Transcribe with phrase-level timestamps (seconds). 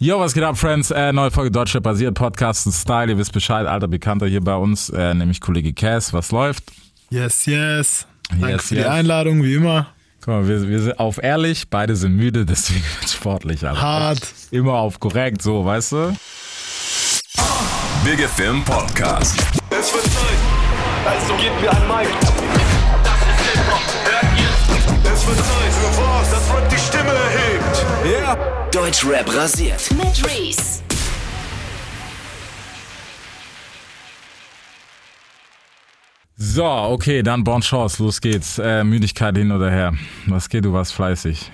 [0.00, 0.92] Yo, was geht ab, Friends?
[0.92, 3.10] Äh, neue Folge Deutsche basiert Podcast und Style.
[3.10, 6.12] Ihr wisst Bescheid, alter Bekannter hier bei uns, äh, nämlich Kollege Cass.
[6.12, 6.62] Was läuft?
[7.10, 8.06] Yes, yes.
[8.30, 8.84] Danke Yes, für yes.
[8.84, 9.88] die Einladung, wie immer.
[10.20, 13.80] Guck mal, wir, wir sind auf ehrlich, beide sind müde, deswegen wird sportlich, Alter.
[13.80, 14.20] Hart.
[14.52, 16.16] Immer auf korrekt, so, weißt du?
[18.04, 19.36] Big Film Podcast.
[19.70, 20.38] Es wird Zeit,
[21.06, 22.08] also gebt mir ein Mic.
[23.02, 25.12] Das ist Hip-Hop, hört ihr?
[25.12, 26.57] Es wird Zeit für was, das Stimme
[28.08, 28.74] erhebt.
[28.74, 29.90] Deutschrap rasiert.
[29.92, 30.82] mit Reese.
[36.36, 38.58] So, okay, dann Bon Chance, los geht's.
[38.58, 39.94] Äh, Müdigkeit hin oder her.
[40.26, 41.50] Was geht, du warst fleißig.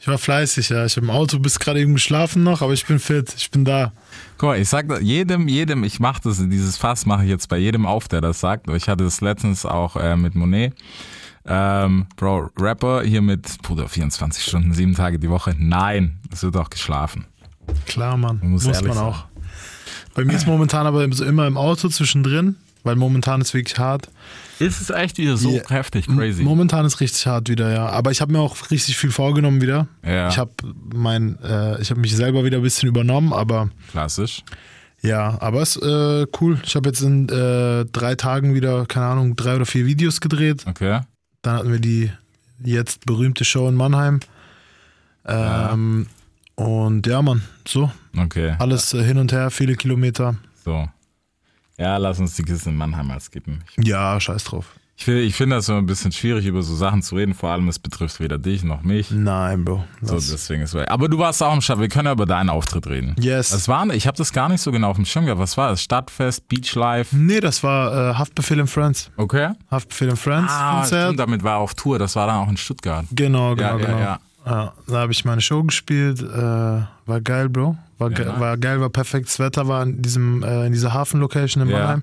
[0.00, 0.84] Ich war fleißig, ja.
[0.84, 3.32] Ich habe im Auto bis gerade eben geschlafen noch, aber ich bin fit.
[3.36, 3.92] Ich bin da.
[4.38, 7.58] Guck mal, ich sag jedem, jedem, ich mach das, dieses Fass mache ich jetzt bei
[7.58, 8.68] jedem auf, der das sagt.
[8.70, 10.74] Ich hatte das letztens auch äh, mit Monet.
[11.44, 15.54] Ähm, Bro, Rapper hier mit, Bruder, 24 Stunden, sieben Tage die Woche.
[15.58, 17.26] Nein, es wird auch geschlafen.
[17.86, 18.38] Klar, Mann.
[18.42, 19.06] muss Muss, ehrlich man sein.
[19.06, 19.24] auch.
[20.14, 24.08] Bei mir ist momentan aber immer im Auto zwischendrin, weil momentan ist wirklich hart.
[24.58, 25.62] Ist es echt wieder so Ja.
[25.68, 26.42] heftig, crazy?
[26.42, 27.86] Momentan ist richtig hart wieder, ja.
[27.88, 29.88] Aber ich habe mir auch richtig viel vorgenommen wieder.
[30.04, 30.28] Ja.
[30.28, 30.52] Ich habe
[30.94, 34.44] mein, äh, ich habe mich selber wieder ein bisschen übernommen, aber Klassisch.
[35.00, 36.60] ja, aber es ist äh, cool.
[36.64, 40.64] Ich habe jetzt in äh, drei Tagen wieder, keine Ahnung, drei oder vier Videos gedreht.
[40.68, 41.00] Okay.
[41.42, 42.10] Dann hatten wir die
[42.62, 44.20] jetzt berühmte Show in Mannheim.
[45.26, 46.06] Ähm,
[46.54, 47.90] Und ja, Mann, so.
[48.16, 48.54] Okay.
[48.58, 50.36] Alles äh, hin und her, viele Kilometer.
[50.64, 50.88] So.
[51.78, 53.64] Ja, lass uns die Kiste in Mannheim mal skippen.
[53.76, 54.66] Ich, Ja, scheiß drauf.
[54.96, 57.34] Ich finde ich finde das so ein bisschen schwierig, über so Sachen zu reden.
[57.34, 59.10] Vor allem, es betrifft weder dich noch mich.
[59.10, 59.84] Nein, Bro.
[60.00, 61.80] So, deswegen ist Aber du warst auch im Stadt.
[61.80, 63.16] Wir können ja über deinen Auftritt reden.
[63.18, 63.52] Yes.
[63.52, 65.40] Was war, ich habe das gar nicht so genau auf dem Schirm gehabt.
[65.40, 65.82] Was war das?
[65.82, 67.16] Stadtfest, Beachlife?
[67.16, 69.10] nee, das war äh, Haftbefehl in Friends.
[69.16, 69.50] Okay.
[69.70, 71.04] Haftbefehl in Friends Ah, Konzert.
[71.06, 71.98] stimmt, damit war er auf Tour.
[71.98, 73.04] Das war dann auch in Stuttgart.
[73.10, 73.98] Genau, Ja, genau, ja, genau.
[73.98, 74.18] ja.
[74.44, 76.20] Ja, da habe ich meine Show gespielt.
[76.20, 77.76] Äh, war geil, Bro.
[77.98, 78.38] War, ge Ja.
[78.40, 81.78] war geil, war perfektes Wetter, war in, diesem, äh, in dieser Hafenlocation in Ja.
[81.78, 82.02] Mannheim.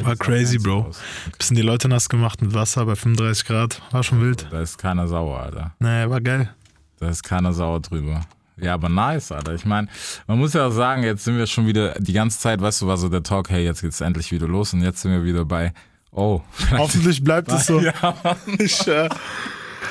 [0.00, 0.90] War crazy, Bro.
[1.38, 3.82] Bisschen die Leute nass gemacht mit Wasser bei 35 Grad.
[3.90, 4.46] War schon wild.
[4.50, 5.74] Da ist keiner sauer, Alter.
[5.78, 6.50] Nee, war geil.
[6.98, 8.22] Da ist keiner sauer drüber.
[8.56, 9.54] Ja, aber nice, Alter.
[9.54, 9.88] Ich meine,
[10.26, 12.86] man muss ja auch sagen, jetzt sind wir schon wieder die ganze Zeit, weißt du,
[12.86, 15.44] war so der Talk, hey, jetzt geht's endlich wieder los und jetzt sind wir wieder
[15.44, 15.72] bei,
[16.12, 16.40] oh,
[16.70, 17.80] Hoffentlich bleibt es so.
[17.80, 18.14] Ja,
[18.58, 19.08] Ich, äh,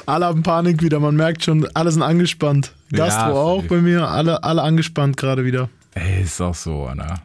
[0.05, 2.73] alle haben Panik wieder, man merkt schon, alle sind angespannt.
[2.91, 5.69] Gastro Ja, auch bei mir, alle, alle angespannt gerade wieder.
[5.93, 7.21] Ey, ist auch so, Alter.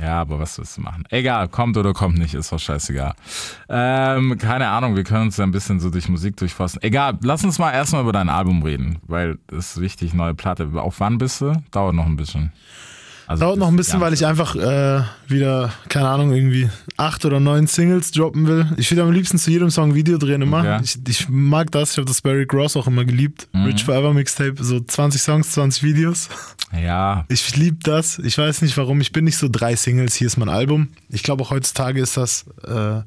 [0.00, 1.04] Ja, aber was willst du machen?
[1.10, 3.14] Egal, kommt oder kommt nicht, ist doch scheißegal.
[3.68, 6.82] Ähm, keine Ahnung, wir können uns ja ein bisschen so durch Musik durchfassen.
[6.82, 10.68] Egal, lass uns mal erstmal über dein Album reden, weil das ist wichtig, neue Platte.
[10.74, 11.52] Auf wann bist du?
[11.70, 12.52] Dauert noch ein bisschen.
[13.26, 17.40] Also Dauert noch ein bisschen, weil ich einfach äh, wieder, keine Ahnung, irgendwie acht oder
[17.40, 18.66] neun Singles droppen will.
[18.76, 20.60] Ich will am liebsten zu jedem Song ein Video drehen immer.
[20.60, 20.80] Okay.
[20.84, 23.48] Ich, ich mag das, ich habe das Barry Gross auch immer geliebt.
[23.52, 23.64] Mhm.
[23.64, 26.28] Rich Forever Mixtape, so 20 Songs, 20 Videos.
[26.72, 28.18] Ja, Ich liebe das.
[28.20, 29.00] Ich weiß nicht warum.
[29.00, 30.88] Ich bin nicht so drei Singles, hier ist mein Album.
[31.08, 32.44] Ich glaube auch heutzutage ist das.
[32.66, 33.02] Äh,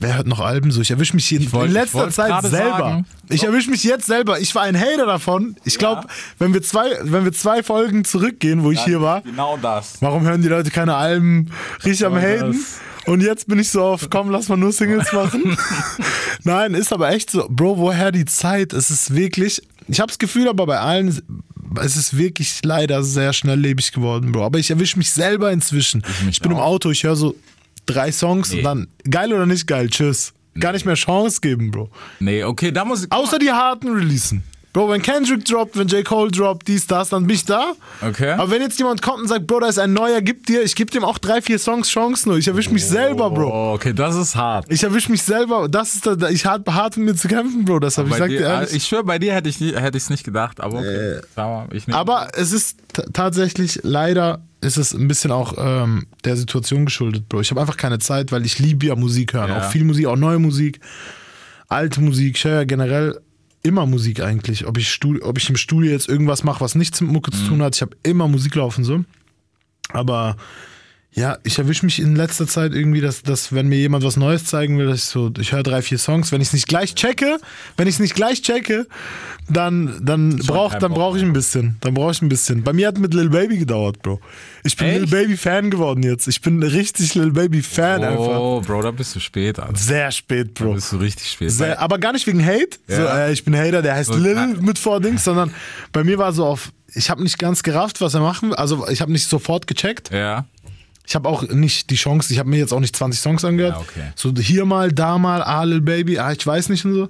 [0.00, 0.80] wer hört noch Alben so?
[0.80, 2.78] Ich erwische mich in, wollt- in ich letzter Zeit selber.
[2.78, 3.06] sagen.
[3.28, 4.40] Ich erwische mich jetzt selber.
[4.40, 5.56] Ich war ein Hater davon.
[5.64, 6.06] Ich glaube,
[6.38, 9.94] wenn wir zwei, wenn wir zwei Folgen zurückgehen, wo ich hier war, Genau das.
[10.00, 11.50] warum hören die Leute keine Alben?
[11.84, 12.52] Richtig am Voll Haten.
[12.52, 12.80] das.
[13.06, 15.56] Und jetzt bin ich so auf, komm, lass mal nur Singles machen.
[16.44, 17.46] Nein, ist aber echt so.
[17.48, 18.72] Bro, woher die Zeit?
[18.72, 21.08] Es ist wirklich, ich habe das Gefühl, aber bei allen,
[21.82, 24.44] es ist wirklich leider sehr schnelllebig geworden, Bro.
[24.44, 26.02] Aber ich erwische mich selber inzwischen.
[26.20, 26.64] Ich, mich bin im auch.
[26.66, 27.34] Auto, ich höre so
[27.88, 28.58] drei Songs Nee.
[28.58, 30.32] und dann, geil oder nicht geil, tschüss.
[30.58, 31.90] Gar nicht mehr Chance geben, Bro.
[32.20, 33.12] Nee, okay, da muss ich.
[33.12, 34.42] Außer die harten Releasen.
[34.72, 36.04] Bro, wenn Kendrick droppt, wenn J.
[36.04, 37.72] Cole droppt, dies, das, dann bin ich da.
[38.00, 38.32] Okay.
[38.32, 40.76] Aber wenn jetzt jemand kommt und sagt, Bro, da ist ein neuer, gib dir, ich
[40.76, 42.38] gebe dem auch drei, vier Songs Chance nur.
[42.38, 43.48] Ich erwische mich selber, Bro.
[43.48, 44.66] Oh, okay, das ist hart.
[44.68, 45.68] Ich erwische mich selber.
[45.68, 47.80] Das ist da, ich hart, hart mit mir zu kämpfen, Bro.
[47.80, 50.04] Das habe ich Bei sag dir, äh, ich schwöre, bei dir hätte ich hätte ich
[50.04, 51.20] es nicht gedacht, aber okay.
[51.34, 51.46] Sag
[51.88, 52.76] mal, aber es ist
[53.14, 57.40] tatsächlich, leider ist es ein bisschen auch ähm, der Situation geschuldet, Bro.
[57.42, 59.50] Ich habe einfach keine Zeit, weil ich liebe ja Musik hören.
[59.50, 59.58] Ja.
[59.60, 60.80] Auch viel Musik, auch neue Musik,
[61.68, 62.36] alte Musik.
[62.36, 63.20] Ich höre ja generell
[63.62, 64.66] immer Musik eigentlich.
[64.66, 67.48] Ob ich, ob ich im Studio jetzt irgendwas mache, was nichts mit Mucke zu Mhm.
[67.48, 67.76] tun hat.
[67.76, 69.04] Ich habe immer Musik laufen so.
[69.90, 70.36] Aber
[71.18, 74.44] ja, ich erwische mich in letzter Zeit irgendwie, dass, dass wenn mir jemand was Neues
[74.44, 76.30] zeigen will, dass ich so, ich höre drei, vier Songs.
[76.32, 77.38] Wenn ich es nicht gleich checke,
[77.76, 78.86] wenn ich es nicht gleich checke,
[79.48, 81.76] dann, dann brauch, brauche ich ein bisschen.
[81.80, 82.62] Dann brauche ich ein bisschen.
[82.62, 84.20] Bei mir hat mit Lil Baby gedauert, Bro.
[84.62, 84.98] Ich bin Echt?
[85.00, 86.28] Lil Baby Fan geworden jetzt.
[86.28, 88.38] Ich bin richtig Lil Baby Fan einfach.
[88.38, 89.76] Oh, Bro, da bist du spät, Alter.
[89.76, 90.74] Sehr spät, Da Bro.
[90.74, 91.50] bist du richtig spät.
[91.50, 92.78] Sehr, aber gar nicht wegen Hate.
[92.86, 93.26] So, Ja.
[93.26, 94.46] äh, ich bin Hater, der heißt So, Lil ah.
[94.60, 95.52] mit Vordings, sondern
[95.92, 98.56] bei mir war so auf, ich habe nicht ganz gerafft, was er machen will.
[98.56, 100.10] Also ich habe nicht sofort gecheckt.
[100.12, 100.46] ja.
[101.08, 103.76] Ich habe auch nicht die Chance, ich habe mir jetzt auch nicht 20 Songs angehört.
[103.76, 104.12] Ja, okay.
[104.14, 107.08] So hier mal, da mal, ah, Lil Baby, ah, ich weiß nicht und so.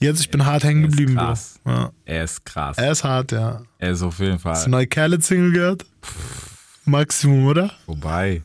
[0.00, 1.58] Jetzt, ich bin hart hängen Er geblieben, krass.
[1.64, 1.90] Ja.
[2.04, 2.76] Er ist krass.
[2.76, 3.62] Er ist hart, ja.
[3.78, 4.68] Er ist auf jeden Hast du Fall.
[4.68, 5.86] neue Khaled-Single gehört?
[6.84, 7.72] Maximum, oder?
[7.86, 8.42] Wobei.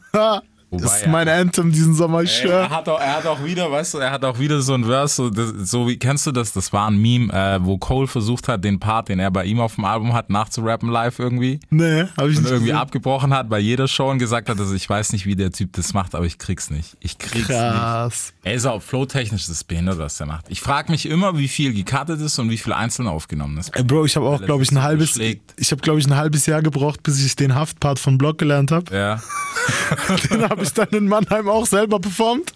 [0.73, 3.43] Wobei, das ist mein Anthem diesen Sommer, ich Ey, er, hat auch, er hat auch
[3.43, 6.25] wieder, weißt du, er hat auch wieder so ein Verse, so, das, so wie, kennst
[6.25, 6.51] du das?
[6.51, 9.59] Das war ein Meme, äh, wo Cole versucht hat, den Part, den er bei ihm
[9.59, 11.59] auf dem Album hat, nachzurappen live irgendwie.
[11.69, 12.75] Nee, hab ich Und nicht irgendwie gesehen.
[12.75, 15.73] abgebrochen hat bei jeder Show und gesagt hat, also ich weiß nicht, wie der Typ
[15.73, 16.97] das macht, aber ich krieg's nicht.
[17.01, 17.59] Ich krieg's nicht.
[17.59, 18.33] Krass.
[18.43, 20.45] Er ist auch flowtechnisch das behindert, was der macht.
[20.49, 23.69] Ich frage mich immer, wie viel gecuttet ist und wie viel einzeln aufgenommen ist.
[23.75, 25.53] Ey, Bro, ich habe auch, er glaube ich, ein halbes, beschlägt.
[25.57, 28.71] ich habe, glaube ich, ein halbes Jahr gebraucht, bis ich den Haftpart von Block gelernt
[28.71, 28.95] habe.
[28.95, 29.21] Ja.
[30.29, 32.54] Den habe ich dann in Mannheim auch selber performt.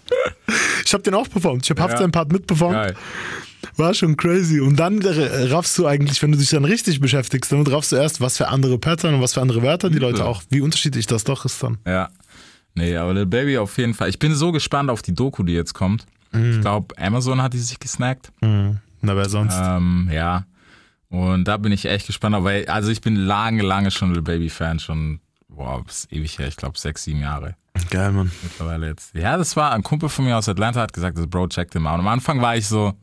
[0.84, 1.64] Ich habe den auch performt.
[1.64, 1.98] Ich habe Haft Ja.
[2.00, 2.74] seinen Part mitperformt.
[2.74, 2.94] Geil.
[3.76, 4.60] War schon crazy.
[4.60, 7.96] Und dann äh, raffst du eigentlich, wenn du dich dann richtig beschäftigst, dann raffst du
[7.96, 11.06] erst, was für andere Pattern und was für andere Wörter die Leute auch, wie unterschiedlich
[11.06, 11.78] das doch ist dann.
[11.86, 12.10] Ja.
[12.74, 14.08] Nee, aber Lil Baby auf jeden Fall.
[14.08, 16.06] Ich bin so gespannt auf die Doku, die jetzt kommt.
[16.32, 18.30] Ich glaube, Amazon hat die sich gesnackt.
[18.40, 18.76] Na,
[19.16, 19.56] wer sonst?
[19.60, 20.44] Ähm, ja.
[21.08, 22.34] Und da bin ich echt gespannt.
[22.36, 24.78] Aber also ich bin lange, lange schon Lil Baby Fan.
[24.78, 26.48] Schon, boah, ist ewig her.
[26.48, 27.56] Ich glaube sechs, sieben Jahre
[27.90, 28.30] Geil, Mann.
[28.42, 29.14] mittlerweile jetzt.
[29.14, 31.82] Ja, das war ein Kumpel von mir aus Atlanta hat gesagt, das Bro, check den
[31.82, 31.94] mal.
[31.94, 32.94] Und am Anfang war ich so,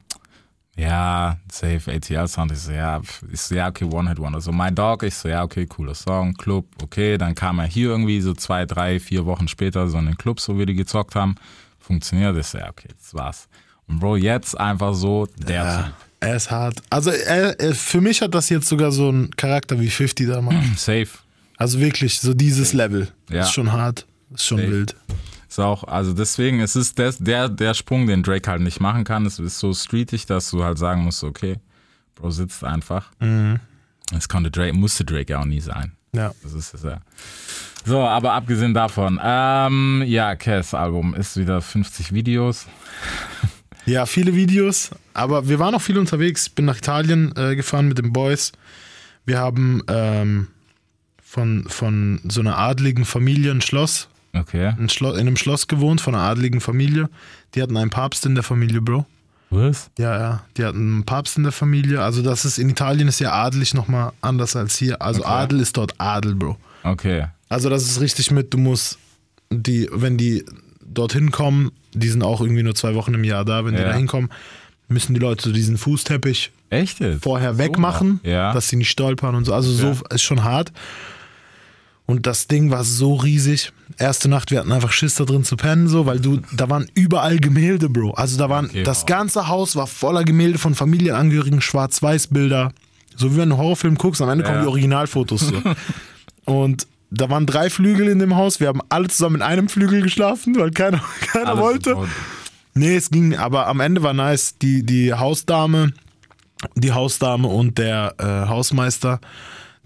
[0.78, 2.52] ja, safe ATL Sound.
[2.52, 3.02] Ich so, ja,
[3.32, 4.42] ich so, ja, okay, One Hit Wonder.
[4.42, 7.18] So, My Dog, ich so, ja, okay, cooler Song, Club, okay.
[7.18, 10.40] Dann kam er hier irgendwie so zwei, drei, vier Wochen später so in den Club,
[10.40, 11.36] so wie die gezockt haben.
[11.80, 13.48] Funktioniert, ich so, ja, okay, das war's.
[13.88, 15.94] Und Bro, jetzt einfach so der Ja, Typ.
[16.20, 16.82] er ist hart.
[16.90, 20.58] Also er, er, für mich hat das jetzt sogar so einen Charakter wie 50 damals.
[20.84, 21.08] Safe.
[21.58, 23.08] Also wirklich, so dieses Level.
[23.30, 23.44] Ja.
[23.44, 24.06] Ist schon hart.
[24.36, 24.72] Ist schon Safe.
[24.72, 24.96] wild.
[25.48, 29.04] Ist auch, also deswegen, es ist der, der, der Sprung, den Drake halt nicht machen
[29.04, 29.26] kann.
[29.26, 31.58] Es ist so streetig, dass du halt sagen musst, okay,
[32.16, 33.12] Bro sitzt einfach.
[34.12, 35.94] Das konnte Drake, musste Drake ja auch nie sein.
[36.14, 36.34] Ja.
[36.44, 37.00] Das ist es ja.
[37.86, 42.68] So, aber abgesehen davon, ähm, ja, Cass Album ist wieder 50 Videos.
[43.88, 46.48] Ja, viele Videos, aber wir waren auch viel unterwegs.
[46.48, 48.52] Ich bin nach Italien äh, gefahren mit den Boys.
[49.28, 50.48] Wir haben ähm,
[51.22, 54.74] von, von so einer adligen Familie ein Schloss, Okay.
[54.90, 57.10] Schlo in einem Schloss gewohnt, von einer adligen Familie.
[57.54, 59.06] Die hatten einen Papst in der Familie, Bro.
[59.50, 59.90] Was?
[59.98, 62.02] Ja, ja, die hatten einen Papst in der Familie.
[62.02, 65.02] Also das ist, in Italien ist ja adelig nochmal anders als hier.
[65.02, 65.30] Also Okay.
[65.32, 66.58] Adel ist dort Adel, Bro.
[66.84, 67.28] Okay.
[67.48, 68.98] Also das ist richtig mit, du musst
[69.52, 70.44] die, wenn die
[70.84, 73.90] dorthin kommen, die sind auch irgendwie nur zwei Wochen im Jahr da, wenn die Ja.
[73.90, 74.30] da hinkommen,
[74.88, 78.20] müssen die Leute so diesen Fußteppich Echt vorher wegmachen?
[78.24, 78.52] Ja.
[78.54, 79.54] dass sie nicht stolpern und so.
[79.54, 80.72] Also so ist schon hart.
[82.08, 83.72] Und das Ding war so riesig.
[83.98, 86.88] Erste Nacht, wir hatten einfach Schiss da drin zu pennen, so, weil du, da waren
[86.94, 88.12] überall Gemälde, Bro.
[88.12, 89.06] Also da waren, Okay, das wow.
[89.08, 92.72] ganze Haus war voller Gemälde von Familienangehörigen, Schwarz-Weiß-Bilder.
[93.16, 94.52] So wie wenn du einen Horrorfilm guckst, am Ende Ja.
[94.52, 95.62] kommen die Originalfotos so.
[96.52, 98.60] und da waren drei Flügel in dem Haus.
[98.60, 101.02] Wir haben alle zusammen in einem Flügel geschlafen, weil keiner,
[101.32, 101.98] keiner Alles wollte.
[102.76, 104.56] Nee, es ging, aber am Ende war nice.
[104.62, 105.94] Die, die Hausdame,
[106.76, 109.22] die Hausdame und der äh, Hausmeister,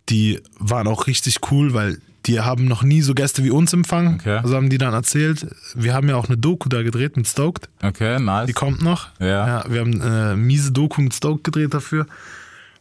[0.09, 4.15] die waren auch richtig cool, weil die haben noch nie so Gäste wie uns empfangen.
[4.19, 4.37] Okay.
[4.43, 5.47] Also haben die dann erzählt.
[5.75, 7.69] Wir haben ja auch eine Doku da gedreht mit Stoked.
[7.81, 8.47] Okay, nice.
[8.47, 9.07] Die kommt noch.
[9.19, 9.63] Ja.
[9.69, 12.05] wir haben eine miese Doku mit Stoked gedreht dafür.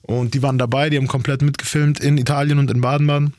[0.03, 3.35] Und die waren dabei, die haben komplett mitgefilmt in Italien und in Baden-Baden.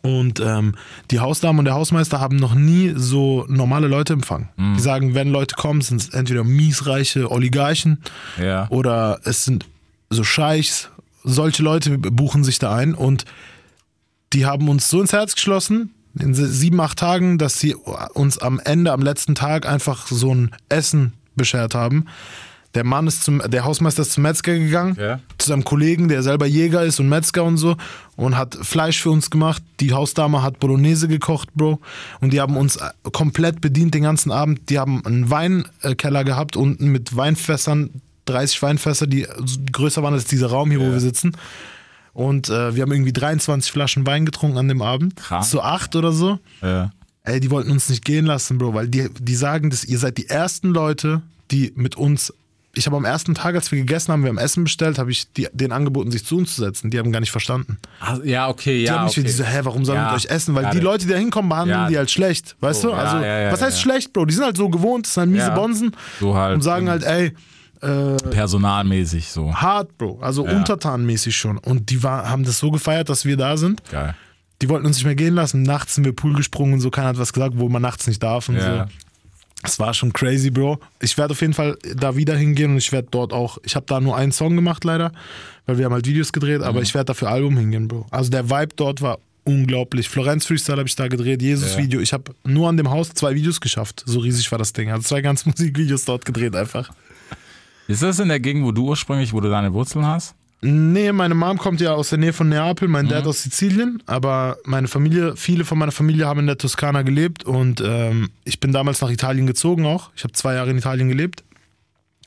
[0.00, 0.74] Und ähm,
[1.10, 4.48] die Hausdame und der Hausmeister haben noch nie so normale Leute empfangen.
[4.56, 4.74] Mhm.
[4.74, 7.98] Die sagen, wenn Leute kommen, sind es entweder miesreiche Oligarchen
[8.40, 8.66] Ja.
[8.70, 9.66] oder es sind
[10.08, 10.88] so Scheichs.
[11.24, 13.24] Solche Leute buchen sich da ein und
[14.32, 18.60] die haben uns so ins Herz geschlossen in sieben, acht Tagen, dass sie uns am
[18.60, 22.04] Ende, am letzten Tag einfach so ein Essen beschert haben.
[22.74, 25.20] Der Mann ist zum, der Hausmeister ist zum Metzger gegangen, Ja.
[25.38, 27.76] zu seinem Kollegen, der selber Jäger ist und Metzger und so
[28.16, 29.62] und hat Fleisch für uns gemacht.
[29.80, 31.80] Die Hausdame hat Bolognese gekocht, Bro.
[32.20, 34.70] Und die haben uns äh, komplett bedient den ganzen Abend.
[34.70, 37.90] Die haben einen Weinkeller gehabt unten mit Weinfässern,
[38.26, 39.26] 30 Weinfässer, die
[39.72, 40.92] größer waren als dieser Raum hier, wo Ja.
[40.92, 41.32] wir sitzen.
[42.14, 45.16] Und äh, wir haben irgendwie 23 Flaschen Wein getrunken an dem Abend.
[45.16, 45.44] Krank.
[45.44, 46.38] So acht oder so.
[46.62, 46.90] ja.
[47.24, 50.18] Ey, die wollten uns nicht gehen lassen, Bro, weil die, die sagen, dass ihr seid
[50.18, 52.34] die ersten Leute, die mit uns.
[52.74, 55.30] Ich habe am ersten Tag, als wir gegessen haben, wir haben Essen bestellt, habe ich
[55.34, 56.90] die, denen angeboten, sich zu uns zu setzen.
[56.90, 57.76] Die haben gar nicht verstanden.
[58.00, 58.94] Ah, Ja, okay, Die ja.
[58.94, 59.20] haben mich okay.
[59.20, 60.54] wie diese, hä, warum sollen wir Ja, mit euch essen?
[60.56, 60.80] Weil die.
[60.80, 61.88] Leute, die da hinkommen, behandeln Ja.
[61.88, 62.56] die halt schlecht.
[62.58, 62.94] Weißt So, du?
[62.94, 64.24] Also, was heißt schlecht, Bro?
[64.24, 65.50] Die sind halt so gewohnt, das sind halt miese.
[65.52, 66.56] Bonsen So halt.
[66.56, 67.34] und sagen halt, ey,
[68.30, 69.54] Personalmäßig so.
[69.54, 70.18] hart, Bro.
[70.20, 70.56] Also Ja.
[70.56, 71.58] untertanmäßig schon.
[71.58, 73.82] Und die war, haben das so gefeiert, dass wir da sind.
[73.90, 74.14] Geil.
[74.60, 75.62] Die wollten uns nicht mehr gehen lassen.
[75.62, 76.90] Nachts sind wir Pool gesprungen und so.
[76.90, 78.84] Keiner hat was gesagt, wo man nachts nicht darf und Ja.
[78.86, 78.90] so.
[79.64, 80.78] Es war schon crazy, Bro.
[81.00, 83.58] Ich werde auf jeden Fall da wieder hingehen und ich werde dort auch.
[83.62, 85.12] Ich habe da nur einen Song gemacht, leider,
[85.66, 86.82] weil wir haben halt Videos gedreht, aber Mhm.
[86.84, 88.06] ich werde dafür Album hingehen, Bro.
[88.10, 90.08] Also der Vibe dort war unglaublich.
[90.08, 92.00] Florenz Freestyle habe ich da gedreht, Jesus-Video.
[92.00, 94.02] Ich habe nur an dem Haus zwei Videos geschafft.
[94.06, 94.90] So riesig war das Ding.
[94.90, 96.90] Also zwei ganze Musikvideos dort gedreht einfach.
[97.88, 100.34] Ist das in der Gegend, wo du ursprünglich, wo du deine Wurzeln hast?
[100.64, 104.58] Nee, meine Mom kommt ja aus der Nähe von Neapel, mein Dad aus Sizilien, aber
[104.64, 108.72] meine Familie, viele von meiner Familie haben in der Toskana gelebt und ähm, ich bin
[108.72, 110.10] damals nach Italien gezogen auch.
[110.14, 111.42] Ich habe zwei Jahre in Italien gelebt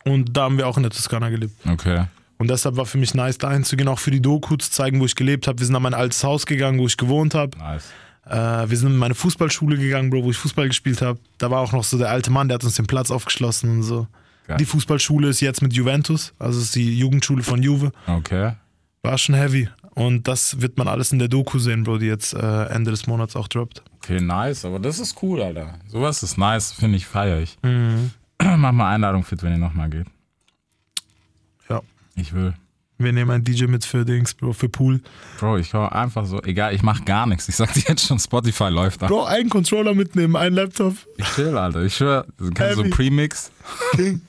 [0.04, 1.54] und da haben wir auch in der Toskana gelebt.
[1.66, 2.08] Okay.
[2.38, 5.06] Und deshalb war für mich nice, da hinzugehen, auch für die Doku zu zeigen, wo
[5.06, 5.60] ich gelebt habe.
[5.60, 7.58] Wir sind an mein altes Haus gegangen, wo ich gewohnt habe.
[7.58, 7.86] Nice.
[8.26, 11.20] Äh, wir sind in meine Fußballschule gegangen, Bro, wo ich Fußball gespielt habe.
[11.38, 13.84] Da war auch noch so der alte Mann, der hat uns den Platz aufgeschlossen und
[13.84, 14.08] so.
[14.48, 14.58] Geil.
[14.58, 17.92] Die Fußballschule ist jetzt mit Juventus, also ist die Jugendschule von Juve.
[18.08, 18.54] Okay.
[19.02, 19.70] War schon heavy.
[19.96, 23.08] Und das wird man alles in der Doku sehen, Bro, die jetzt äh, Ende des
[23.08, 23.82] Monats auch droppt.
[23.98, 24.66] Okay, nice.
[24.66, 25.80] Aber das ist cool, Alter.
[25.88, 27.58] Sowas ist nice, finde ich, feier ich.
[27.64, 28.12] Mhm.
[28.42, 30.08] Mach mal Einladung fit, wenn ihr nochmal geht.
[31.70, 31.82] Ja.
[32.16, 32.54] Ich will.
[32.98, 35.02] Wir nehmen einen DJ mit für Dings, Bro, für Pool.
[35.40, 37.50] Bro, ich hau einfach so, egal, ich mach gar nichts.
[37.50, 39.08] Ich sag dir jetzt schon, Spotify läuft da.
[39.08, 40.96] Bro, einen Controller mitnehmen, einen Laptop.
[41.18, 41.84] Ich chill, Alter.
[41.84, 42.92] Ich schwör, du kannst so Heavy.
[42.92, 43.52] Premix,
[43.96, 44.22] King.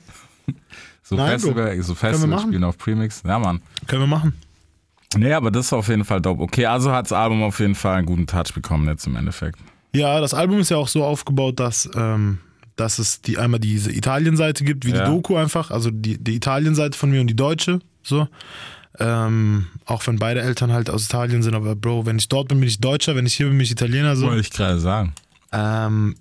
[1.03, 1.53] So Nein, Bro.
[1.53, 3.23] Festival, so Festival spielen auf Premix.
[3.25, 3.61] Ja, Mann.
[3.87, 4.33] Können wir machen.
[5.15, 6.41] Nee, aber das ist auf jeden Fall dope.
[6.43, 9.57] Okay, also hat das Album auf jeden Fall einen guten Touch bekommen jetzt im Endeffekt.
[9.95, 12.39] Ja, das Album ist ja auch so aufgebaut, dass, ähm,
[12.75, 15.05] dass es die, einmal diese Italien-Seite gibt, wie Ja.
[15.05, 18.27] die Doku einfach, also die, die Italien-Seite von mir und die deutsche, so.
[18.99, 22.59] Ähm, auch wenn beide Eltern halt aus Italien sind, aber Bro, wenn ich dort bin,
[22.59, 24.25] bin ich Deutscher, wenn ich hier bin, bin ich Italiener, so.
[24.27, 25.13] Wollte ich gerade sagen.
[25.51, 26.15] Ähm,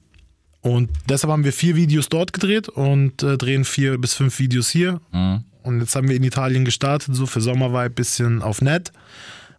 [0.67, 4.69] und deshalb haben wir vier Videos dort gedreht und äh, drehen vier bis fünf Videos
[4.69, 5.01] hier.
[5.13, 5.45] Mhm.
[5.63, 8.91] Und jetzt haben wir in Italien gestartet, so für Sommervibe, bisschen auf nett.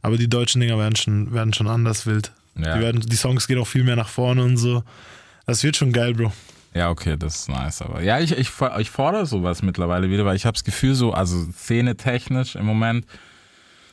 [0.01, 2.33] Aber die deutschen Dinger werden schon, werden schon anders wild.
[2.57, 2.75] Ja.
[2.75, 4.83] Die, werden, die Songs gehen auch viel mehr nach vorne und so.
[5.45, 6.33] Das wird schon geil, Bro.
[6.73, 7.81] Ja, okay, das ist nice.
[7.81, 11.13] Aber ja, ich, ich, ich fordere sowas mittlerweile wieder, weil ich habe das Gefühl, so,
[11.13, 13.05] also szene-technisch im Moment,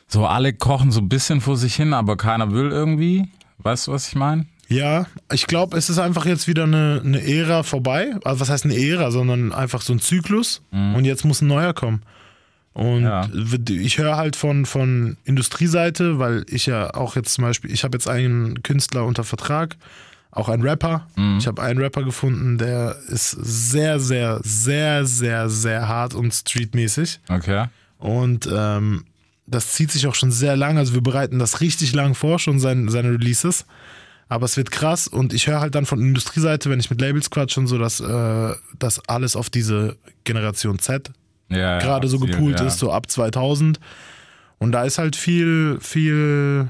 [0.09, 3.29] so alle kochen so ein bisschen vor sich hin, aber keiner will irgendwie.
[3.59, 4.47] Weißt du, was ich meine?
[4.67, 8.15] Ja, ich glaube, es ist einfach jetzt wieder eine, eine Ära vorbei.
[8.23, 10.61] Also was heißt eine Ära, sondern einfach so ein Zyklus.
[10.71, 12.01] Und jetzt muss ein neuer kommen.
[12.73, 13.29] Und Ja.
[13.69, 17.95] ich höre halt von, von Industrieseite, weil ich ja auch jetzt zum Beispiel, ich habe
[17.95, 19.77] jetzt einen Künstler unter Vertrag,
[20.31, 21.07] auch einen Rapper.
[21.37, 27.21] Ich habe einen Rapper gefunden, der ist sehr, sehr, sehr, sehr, sehr hart und streetmäßig.
[27.29, 27.67] Okay.
[27.97, 29.05] Und ähm,
[29.47, 30.77] das zieht sich auch schon sehr lang.
[30.77, 33.65] Also wir bereiten das richtig lang vor, schon sein, seine Releases.
[34.27, 37.29] Aber es wird krass und ich höre halt dann von Industrieseite, wenn ich mit Labels
[37.29, 41.11] quatsche und so, dass äh, das alles auf diese Generation Z
[41.49, 42.65] Ja, ja, gerade so absolut, gepoolt ja.
[42.65, 43.79] ist, so ab 2000.
[44.57, 46.69] Und da ist halt viel, viel,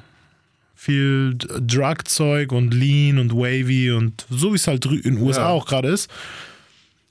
[0.76, 5.50] viel Drug-Zeug und Lean und Wavy und so wie es halt in den USA Ja.
[5.50, 6.10] auch gerade ist.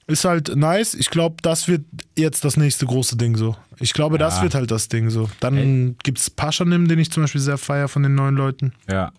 [0.07, 0.93] Ist halt nice.
[0.93, 1.81] Ich glaube, das wird
[2.15, 3.55] jetzt das nächste große Ding so.
[3.79, 4.43] Ich glaube, das Ja.
[4.43, 5.27] wird halt das Ding so.
[5.39, 8.73] Dann gibt's Paschanim, den ich zum Beispiel sehr feier von den neuen Leuten.
[8.87, 9.11] Ja.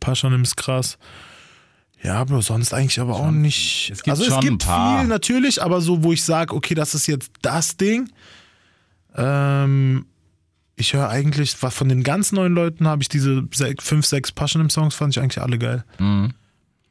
[0.00, 0.98] Paschanim ist krass.
[2.02, 3.90] Ja, aber sonst eigentlich aber auch nicht.
[3.92, 7.30] Es also es gibt viel natürlich, aber so, wo ich sage, okay, das ist jetzt
[7.42, 8.08] das Ding.
[9.16, 10.06] Ähm,
[10.76, 14.32] ich höre eigentlich, was von den ganz neuen Leuten habe ich diese se- fünf, sechs
[14.32, 15.84] Paschanim-Songs, fand ich eigentlich alle geil.
[15.98, 16.32] Mhm.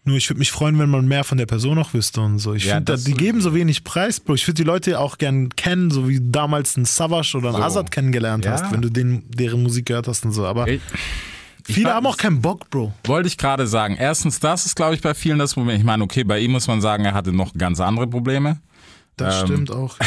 [0.04, 2.54] Nur ich würde mich freuen, wenn man mehr von der Person auch wüsste und so.
[2.54, 4.36] Ich Ja, finde, die geben so wenig Preis, Bro.
[4.36, 7.58] Ich würde die Leute auch gern kennen, so wie du damals einen Savage oder einen
[7.58, 7.64] So.
[7.64, 8.54] Azad kennengelernt Ja.
[8.54, 10.46] hast, wenn du den, deren Musik gehört hast und so.
[10.46, 10.82] Aber Ich-
[11.68, 12.94] ich viele haben auch keinen Bock, Bro.
[13.06, 13.96] Wollte ich gerade sagen.
[14.00, 15.76] Erstens, das ist, glaube ich, bei vielen das Problem.
[15.78, 18.60] Ich meine, okay, bei ihm muss man sagen, er hatte noch ganz andere Probleme.
[19.18, 19.48] Das Ähm.
[19.48, 19.98] stimmt auch.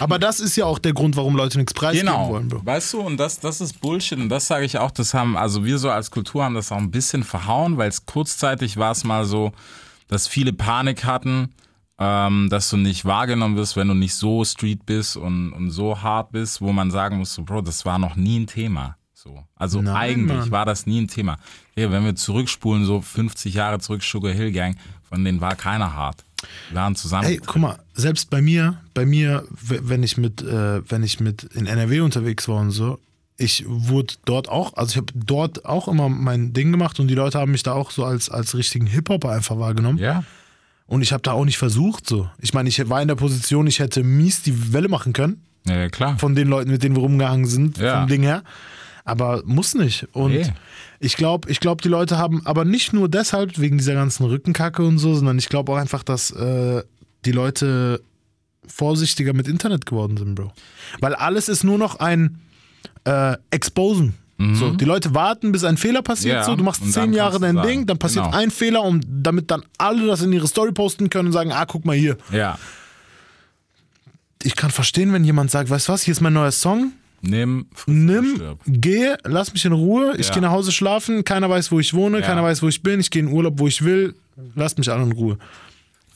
[0.00, 2.30] Aber das ist ja auch der Grund, warum Leute nichts preisgeben Genau.
[2.30, 2.64] wollen, Bro.
[2.64, 4.18] Weißt du, und das, das ist Bullshit.
[4.18, 6.78] Und das sage ich auch, das haben, also wir so als Kultur haben das auch
[6.78, 9.52] ein bisschen verhauen, weil es kurzzeitig war es mal so,
[10.08, 11.50] dass viele Panik hatten,
[11.98, 16.00] ähm, dass du nicht wahrgenommen wirst, wenn du nicht so street bist und, und so
[16.02, 18.96] hart bist, wo man sagen muss, so, Bro, das war noch nie ein Thema.
[19.24, 19.42] So.
[19.56, 20.50] Also Nein, eigentlich Mann.
[20.50, 21.38] war das nie ein Thema.
[21.74, 24.76] Hey, wenn wir zurückspulen, so 50 Jahre zurück, Sugar Hill Gang,
[25.08, 26.22] von denen war keiner hart.
[26.68, 27.26] Wir waren zusammen.
[27.26, 31.44] Ey, guck mal, selbst bei mir, bei mir, wenn ich mit, äh, wenn ich mit
[31.44, 32.98] in NRW unterwegs war und so,
[33.38, 37.14] ich wurde dort auch, also ich habe dort auch immer mein Ding gemacht und die
[37.14, 39.98] Leute haben mich da auch so als, als richtigen Hip-Hopper einfach wahrgenommen.
[39.98, 40.22] ja.
[40.86, 42.28] Und ich habe da auch nicht versucht so.
[42.42, 45.88] Ich meine, ich war in der Position, ich hätte mies die Welle machen können ja,
[45.88, 46.18] klar.
[46.18, 48.00] von den Leuten, mit denen wir rumgehangen sind, Ja.
[48.00, 48.42] vom Ding her.
[49.04, 50.08] Aber muss nicht.
[50.12, 50.52] Und Nee.
[50.98, 54.82] ich glaube, ich glaub, die Leute haben, aber nicht nur deshalb, wegen dieser ganzen Rückenkacke
[54.82, 56.82] und so, sondern ich glaube auch einfach, dass äh,
[57.26, 58.02] die Leute
[58.66, 60.52] vorsichtiger mit Internet geworden sind, Bro.
[61.00, 62.40] Weil alles ist nur noch ein
[63.04, 64.14] äh, Exposen.
[64.36, 66.34] So, die Leute warten, bis ein Fehler passiert.
[66.34, 66.40] Mhm.
[66.40, 68.36] Ja, so, du machst und zehn Jahre dein sagen, Ding, dann passiert genau.
[68.36, 71.64] ein Fehler, und damit dann alle das in ihre Story posten können und sagen, ah,
[71.66, 72.18] guck mal hier.
[72.32, 72.58] Ja.
[74.42, 76.92] Ich kann verstehen, wenn jemand sagt, weißt du was, hier ist mein neuer Song,
[77.26, 78.60] Nimm, Nimm, stirb.
[78.66, 80.14] geh, lass mich in Ruhe.
[80.18, 80.34] Ich Ja.
[80.34, 81.24] gehe nach Hause schlafen.
[81.24, 82.20] Keiner weiß, wo ich wohne.
[82.20, 82.26] Ja.
[82.26, 83.00] Keiner weiß, wo ich bin.
[83.00, 84.14] Ich gehe in Urlaub, wo ich will.
[84.54, 85.38] Lasst mich alle in Ruhe.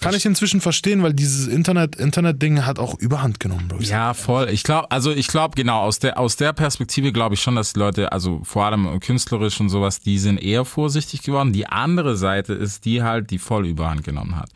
[0.01, 3.79] Kann ich inzwischen verstehen, weil dieses Internet, Internet-Ding hat auch Überhand genommen, Bro.
[3.81, 4.49] Ja, voll.
[4.51, 7.73] Ich glaube, also ich glaube genau, aus der, aus der Perspektive glaube ich schon, dass
[7.73, 11.53] die Leute, also vor allem künstlerisch und sowas, die sind eher vorsichtig geworden.
[11.53, 14.51] Die andere Seite ist die halt, die voll Überhand genommen hat.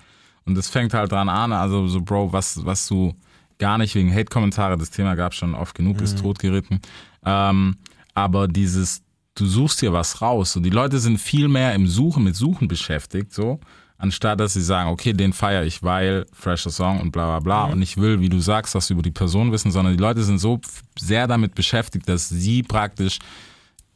[0.45, 3.13] Und das fängt halt dran an, also so, Bro, was, was du
[3.59, 6.81] gar nicht wegen Hate-Kommentare, das Thema gab schon oft genug, ist totgeritten.
[7.25, 7.77] Ähm,
[8.15, 9.03] aber dieses,
[9.35, 10.53] du suchst dir was raus.
[10.53, 13.61] So, die Leute sind viel mehr im Suchen, mit Suchen beschäftigt, so,
[13.99, 17.73] anstatt dass sie sagen, okay, den feiere ich, weil fresher Song und bla bla bla.
[17.73, 20.39] Und ich will, wie du sagst, was über die Person wissen, sondern die Leute sind
[20.39, 20.61] so
[20.99, 23.19] sehr damit beschäftigt, dass sie praktisch,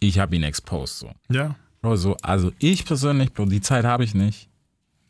[0.00, 0.98] ich habe ihn exposed.
[0.98, 1.10] So.
[1.28, 1.56] Ja.
[1.82, 4.48] Bro, so, also ich persönlich, Bro, die Zeit habe ich nicht.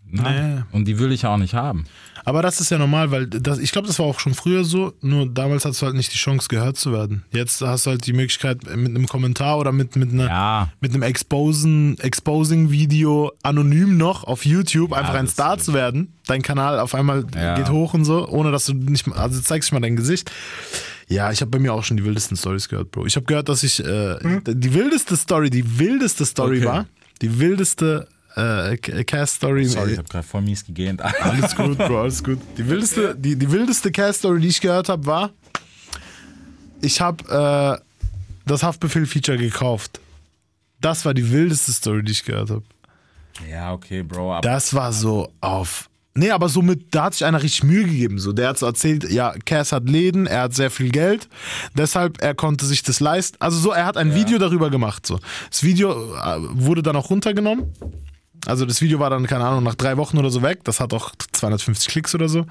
[0.09, 0.63] Nee.
[0.73, 1.85] Und die will ich auch nicht haben.
[2.25, 4.95] Aber das ist ja normal, weil das, ich glaube, das war auch schon früher so,
[5.01, 7.23] nur damals hast du halt nicht die Chance, gehört zu werden.
[7.33, 10.73] Jetzt hast du halt die Möglichkeit, mit einem Kommentar oder mit, mit, einer, Ja.
[10.81, 16.13] mit einem Exposing-Video anonym noch auf YouTube einfach ein Star zu werden.
[16.27, 17.57] Dein Kanal auf einmal Ja.
[17.57, 20.31] geht hoch und so, ohne dass du nicht mal, also zeigst mal dein Gesicht.
[21.09, 23.07] Ja, ich habe bei mir auch schon die wildesten Stories gehört, Bro.
[23.07, 24.17] Ich habe gehört, dass ich äh,
[24.49, 26.67] die wildeste Story, die wildeste Story Okay.
[26.67, 26.87] war,
[27.23, 29.65] die wildeste äh, Cast-Story.
[29.65, 31.01] Sorry, ich habe gerade voll mies gegähnt.
[31.21, 32.39] Alles gut, Bro, alles gut.
[32.57, 35.31] Die wildeste, die, die wildeste Cast-Story, die ich gehört habe, war,
[36.83, 37.83] ich habe äh,
[38.47, 40.01] das Haftbefehl-Feature gekauft.
[40.81, 42.63] Das war die wildeste Story, die ich gehört habe.
[43.51, 45.89] ja, okay, Bro, aber Das war so auf.
[46.15, 48.19] Nee, aber somit, da hat sich einer richtig Mühe gegeben.
[48.19, 51.29] So, der hat so erzählt, ja, Cass hat Läden, er hat sehr viel Geld,
[51.75, 53.37] deshalb er konnte sich das leisten.
[53.39, 55.07] Also so, er hat ein Video darüber gemacht.
[55.07, 55.19] So,
[55.51, 57.65] das Video äh, wurde dann auch runtergenommen.
[58.47, 60.65] Also das Video war dann keine Ahnung nach drei Wochen oder so weg.
[60.65, 62.47] Das hat auch 250 Klicks oder so.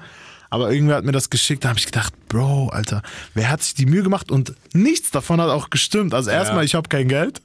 [0.50, 1.64] Aber irgendwer hat mir das geschickt.
[1.64, 3.02] Da habe ich gedacht, Bro, Alter,
[3.34, 6.14] wer hat sich die Mühe gemacht und nichts davon hat auch gestimmt.
[6.14, 7.42] Also erstmal, ich habe kein Geld.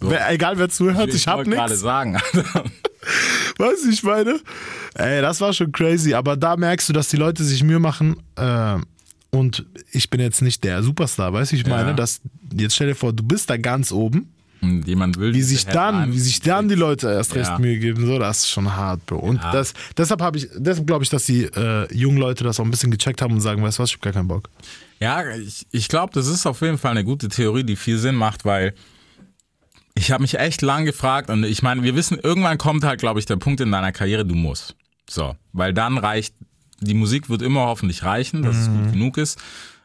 [0.00, 1.82] Wer, egal wer zuhört, ich, habe wollte gerade nichts.
[1.82, 2.14] sagen.
[3.58, 4.40] Weißt du, ich meine?
[4.94, 6.14] Ey, das war schon crazy.
[6.14, 8.16] Aber da merkst du, dass die Leute sich Mühe machen.
[8.36, 8.78] Äh,
[9.30, 11.90] und ich bin jetzt nicht der Superstar, weißt du, ich meine?
[11.90, 11.94] Ja.
[11.94, 12.20] Dass,
[12.52, 14.32] jetzt stell dir vor, du bist da ganz oben.
[14.62, 17.58] Jemand will Wie sich dann, wie sich dann die Leute erst recht Ja.
[17.58, 19.18] Mühe geben, so, das ist schon hart, Bro.
[19.18, 19.52] Und Ja.
[19.52, 22.70] das, deshalb habe ich, deshalb glaube ich, dass die äh, jungen Leute das auch ein
[22.70, 24.50] bisschen gecheckt haben und sagen, weißt du was, ich habe gar keinen Bock.
[24.98, 28.16] Ja, ich, ich glaube, das ist auf jeden Fall eine gute Theorie, die viel Sinn
[28.16, 28.74] macht, weil
[29.94, 33.18] ich habe mich echt lang gefragt und ich meine, wir wissen, irgendwann kommt halt, glaube
[33.18, 34.76] ich, der Punkt in deiner Karriere, du musst.
[35.08, 36.34] So, weil dann reicht,
[36.80, 39.38] die Musik wird immer hoffentlich reichen, dass es gut genug ist.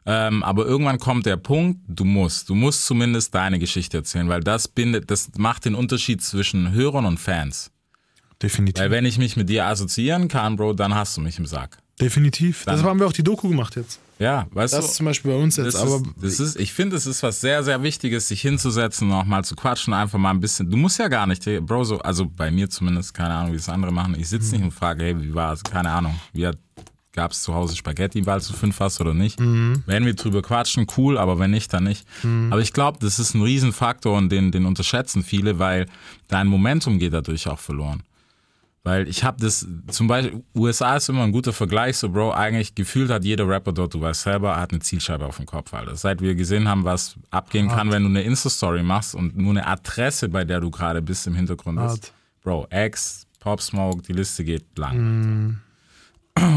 [0.07, 2.49] Ähm, aber irgendwann kommt der Punkt, du musst.
[2.49, 7.05] Du musst zumindest deine Geschichte erzählen, weil das bindet, das macht den Unterschied zwischen Hörern
[7.05, 7.71] und Fans.
[8.41, 8.83] Definitiv.
[8.83, 11.77] Weil wenn ich mich mit dir assoziieren kann, Bro, dann hast du mich im Sack.
[11.99, 12.65] Definitiv.
[12.65, 13.99] Dann- Deshalb haben wir auch die Doku gemacht jetzt.
[14.19, 14.91] Ja, weißt Das du?
[14.91, 17.23] ist zum Beispiel bei uns jetzt, Das aber ist, das ist, ich finde, es ist
[17.23, 20.69] was sehr, sehr Wichtiges, sich hinzusetzen, noch mal zu quatschen, einfach mal ein bisschen.
[20.69, 23.57] Du musst ja gar nicht, hey, Bro, so, also bei mir zumindest, keine Ahnung, wie
[23.57, 24.15] es andere machen.
[24.19, 25.63] Ich sitze nicht und frage, hey, wie war es?
[25.63, 26.17] Keine Ahnung.
[26.33, 26.47] Wie
[27.15, 29.39] gab es zu Hause Spaghetti, weil du fünf hast oder nicht?
[29.39, 32.05] Wenn wir drüber quatschen, cool, aber wenn nicht, dann nicht.
[32.51, 35.87] Aber ich glaube, das ist ein Riesenfaktor und den, den unterschätzen viele, weil
[36.27, 38.03] dein Momentum geht dadurch auch verloren.
[38.83, 42.75] Weil ich habe das, zum Beispiel, USA ist immer ein guter Vergleich, so Bro, eigentlich
[42.75, 45.95] gefühlt hat jeder Rapper dort, du weißt selber, hat eine Zielscheibe auf dem Kopf, Alter.
[45.95, 49.65] Seit wir gesehen haben, was abgehen kann, wenn du eine Insta-Story machst und nur eine
[49.65, 51.83] Adresse, bei der du gerade bist, im Hintergrund ist.
[51.83, 52.13] Hart.
[52.43, 55.61] Bro, X, Pop Smoke, die Liste geht lang.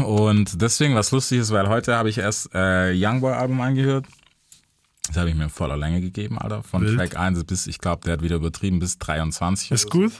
[0.05, 4.05] Und deswegen, was lustig ist, weil heute habe ich erst äh, Youngboy-Album angehört.
[5.07, 6.63] Das habe ich mir in voller Länge gegeben, Alter.
[6.63, 6.97] Von Wild.
[6.97, 9.71] Track 1 bis, ich glaube, der hat wieder übertrieben, bis 23.
[9.71, 9.99] ist oder so.
[9.99, 10.13] gut.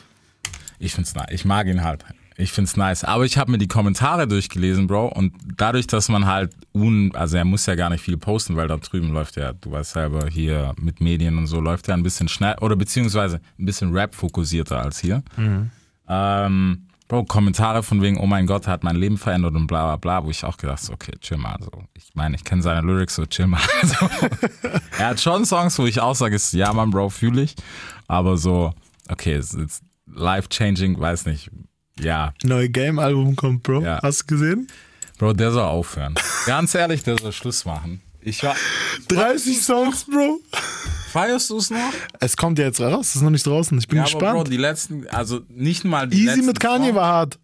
[0.80, 1.28] Ich find's nice.
[1.32, 2.06] Ich mag ihn halt.
[2.38, 3.04] Ich find's nice.
[3.04, 5.08] Aber ich habe mir die Kommentare durchgelesen, Bro.
[5.10, 8.70] Und dadurch, dass man halt un, also er muss ja gar nicht viel posten, weil
[8.70, 12.04] da drüben läuft ja, du weißt selber, hier mit Medien und so läuft er ein
[12.04, 15.22] bisschen schnell oder beziehungsweise ein bisschen Rap-fokussierter als hier.
[16.08, 19.96] Ähm, Bro, Kommentare von wegen, oh mein Gott, hat mein Leben verändert und bla bla
[19.96, 21.58] bla, wo ich auch gedacht so, okay, chill mal.
[21.60, 21.72] So.
[21.96, 23.60] Ich meine, ich kenne seine Lyrics, so chill mal.
[23.84, 24.08] So.
[25.00, 27.56] er hat schon Songs, wo ich auch sage, ist, ja, Mann, Bro, fühle ich.
[28.08, 28.76] Aber so,
[29.10, 31.50] okay, es ist life-changing, weiß nicht.
[32.00, 33.82] Ja, Neue Game-Album kommt, Bro.
[33.82, 34.00] Ja.
[34.04, 34.68] Hast du gesehen?
[35.18, 36.14] Bro, der soll aufhören.
[36.46, 38.02] Ganz ehrlich, der soll Schluss machen.
[38.22, 38.56] Ich war.
[39.08, 40.42] 30 Songs, Bro.
[41.10, 41.94] Feierst du es noch?
[42.20, 43.78] Es kommt ja jetzt raus, es ist noch nicht draußen.
[43.78, 44.36] Ich bin Ja, aber gespannt.
[44.38, 46.96] Bro, die letzten, also nicht mal die Easy letzten mit Kanye Songs.
[46.96, 47.40] war hart.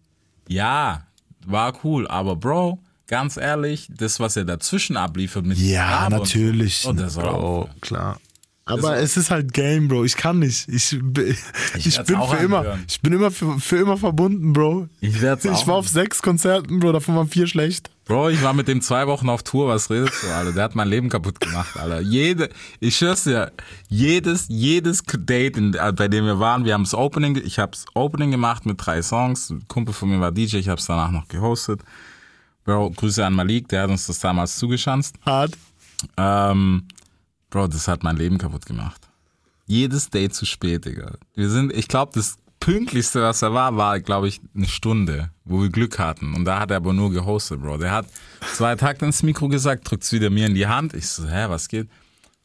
[0.48, 1.02] Ja,
[1.44, 6.22] war cool, aber Bro, ganz ehrlich, das, was er dazwischen abliefert mit Ja, Farbe und
[6.22, 6.84] natürlich.
[6.88, 8.18] Oh, der soll Bro, klar.
[8.68, 10.04] Aber es ist halt Game, Bro.
[10.04, 10.68] Ich kann nicht.
[10.68, 11.36] Ich, bin-
[11.76, 12.78] ich, werd's bin für immer.
[12.88, 14.88] Ich bin immer für, für immer verbunden, Bro.
[15.00, 16.90] Ich werd's Ich auch war auf sechs Konzerten, Bro.
[16.92, 17.90] Davon waren vier schlecht.
[18.06, 20.52] Bro, ich war mit dem zwei Wochen auf Tour, was redest du, Alter?
[20.52, 22.00] Der hat mein Leben kaputt gemacht, Alter.
[22.00, 22.48] Jede,
[22.80, 23.52] ich schwör's dir,
[23.88, 28.30] jedes, jedes Date, äh, bei dem wir waren, wir haben das Opening, ich hab's Opening
[28.32, 31.80] gemacht mit drei Songs, ein Kumpel von mir war DJ, ich hab's danach noch gehostet.
[32.64, 35.16] Bro, Grüße an Malik, der hat uns das damals zugeschanzt.
[35.24, 35.56] Hart.
[36.16, 36.84] Ähm,
[37.56, 39.08] Bro, das hat mein Leben kaputt gemacht.
[39.64, 41.14] Jedes Date zu spät, Digga.
[41.34, 45.62] Wir sind, ich glaube, das pünktlichste, was er war, war, glaube ich, eine Stunde, wo
[45.62, 46.34] wir Glück hatten.
[46.34, 47.78] Und da hat er aber nur gehostet, Bro.
[47.78, 48.08] Der hat
[48.54, 50.92] zwei Takte ins Mikro gesagt, drückt's wieder mir in die Hand.
[50.92, 51.88] Ich so, hä, was geht?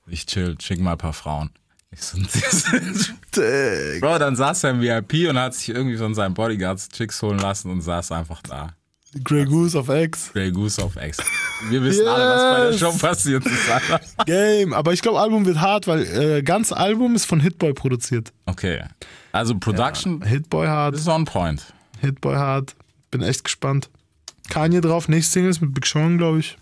[0.07, 1.49] Ich chill, schick mal ein paar Frauen.
[1.91, 2.17] Ich so,
[3.99, 7.39] Bro, dann saß er im VIP und hat sich irgendwie von seinen Bodyguards Chicks holen
[7.39, 8.69] lassen und saß einfach da.
[9.23, 10.31] Grey Goose auf X.
[10.33, 11.17] Grey Goose auf Ex.
[11.69, 12.79] Wir wissen alle, was bei der Yes.
[12.79, 13.99] Show passiert ist, Alter.
[14.25, 14.73] Game.
[14.73, 18.31] Aber ich glaube, Album wird hart, weil äh, ganz Album ist von Hitboy produziert.
[18.45, 18.83] Okay.
[19.33, 20.95] Also Production Hitboy hart.
[20.95, 21.73] ist on point.
[21.99, 22.75] Hitboy hart.
[23.11, 23.89] Bin echt gespannt.
[24.49, 26.57] Kanye drauf, nächste Singles mit Big Sean, glaube ich.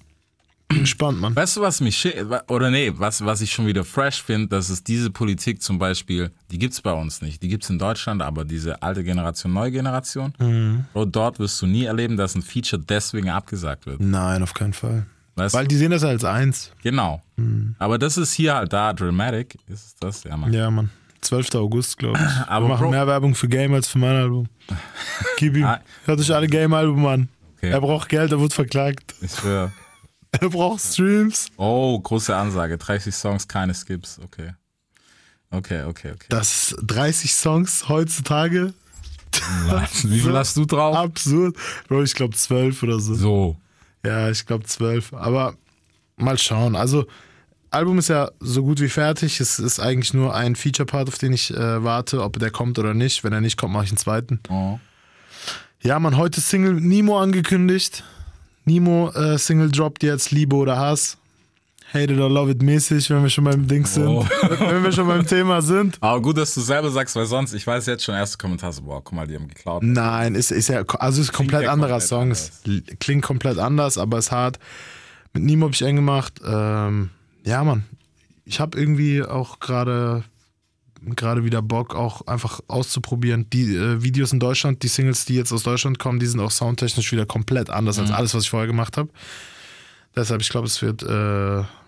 [0.69, 1.35] Bin gespannt, Mann.
[1.35, 2.07] Weißt du, was mich
[2.47, 6.29] oder nee, was, was ich schon wieder fresh finde, dass es diese Politik zum Beispiel,
[6.51, 7.41] die gibt's bei uns nicht.
[7.41, 11.85] Die gibt's in Deutschland, aber diese alte Generation, neue Generation, Bro, dort wirst du nie
[11.85, 13.99] erleben, dass ein Feature deswegen abgesagt wird.
[13.99, 15.07] Nein, auf keinen Fall.
[15.35, 15.69] Weißt Weil du?
[15.69, 16.71] die sehen das als eins.
[16.83, 17.21] Genau.
[17.79, 20.23] Aber das ist hier halt da, Dramatic, ist das?
[20.23, 20.53] Ja, Mann.
[20.53, 20.91] Ja, Mann.
[21.21, 21.55] 12.
[21.55, 22.47] August, glaube ich.
[22.47, 24.47] Aber Wir machen Bro- mehr Werbung für Game als für mein Album.
[25.37, 25.63] Gib ihm.
[25.65, 25.79] Ah.
[26.05, 27.29] Hört euch alle Game-Album an.
[27.57, 27.71] Okay.
[27.71, 29.15] Er braucht Geld, er wird verklagt.
[29.21, 29.71] Ich schwör.
[30.39, 31.47] Er braucht Streams.
[31.57, 32.77] Oh, große Ansage.
[32.77, 34.19] 30 Songs, keine Skips.
[34.23, 34.53] Okay.
[35.51, 36.27] Okay, okay, okay.
[36.29, 38.73] Das ist 30 Songs heutzutage.
[40.03, 40.95] Wie viel hast du drauf?
[40.95, 41.55] Absurd.
[41.87, 43.15] Bro, ich glaube 12 oder so.
[43.15, 43.57] So.
[44.05, 45.13] Ja, ich glaube 12.
[45.13, 45.55] Aber
[46.17, 46.75] mal schauen.
[46.75, 47.07] Also,
[47.71, 49.39] Album ist ja so gut wie fertig.
[49.39, 52.93] Es ist eigentlich nur ein Feature-Part, auf den ich äh, warte, ob der kommt oder
[52.93, 53.23] nicht.
[53.23, 54.39] Wenn er nicht kommt, mache ich einen zweiten.
[54.49, 54.79] Oh.
[55.81, 58.03] Ja, man, heute Single Nemo angekündigt.
[58.69, 61.17] Nemo äh, Single droppt jetzt Liebe oder Hass.
[61.91, 64.07] Hate it or love it mäßig, wenn wir schon beim Ding sind.
[64.07, 64.23] Oh.
[64.59, 65.97] wenn wir schon beim Thema sind.
[66.01, 68.83] Aber gut, dass du selber sagst, weil sonst, ich weiß jetzt schon, erste Kommentar so,
[68.83, 69.81] boah, guck mal, die haben geklaut.
[69.81, 72.31] Nein, ist, ist ja, also ist komplett ja anderer Song.
[72.99, 74.59] klingt komplett anders, aber ist hart.
[75.33, 76.33] Mit Nemo habe ich eng gemacht.
[76.45, 77.09] Ähm,
[77.43, 77.85] ja, Mann.
[78.45, 80.23] Ich habe irgendwie auch gerade
[81.15, 83.49] gerade wieder Bock, auch einfach auszuprobieren.
[83.51, 86.51] Die äh, Videos in Deutschland, die Singles, die jetzt aus Deutschland kommen, die sind auch
[86.51, 88.03] soundtechnisch wieder komplett anders Mhm.
[88.03, 89.09] als alles, was ich vorher gemacht habe.
[90.15, 91.07] Deshalb, ich glaube, es wird, äh,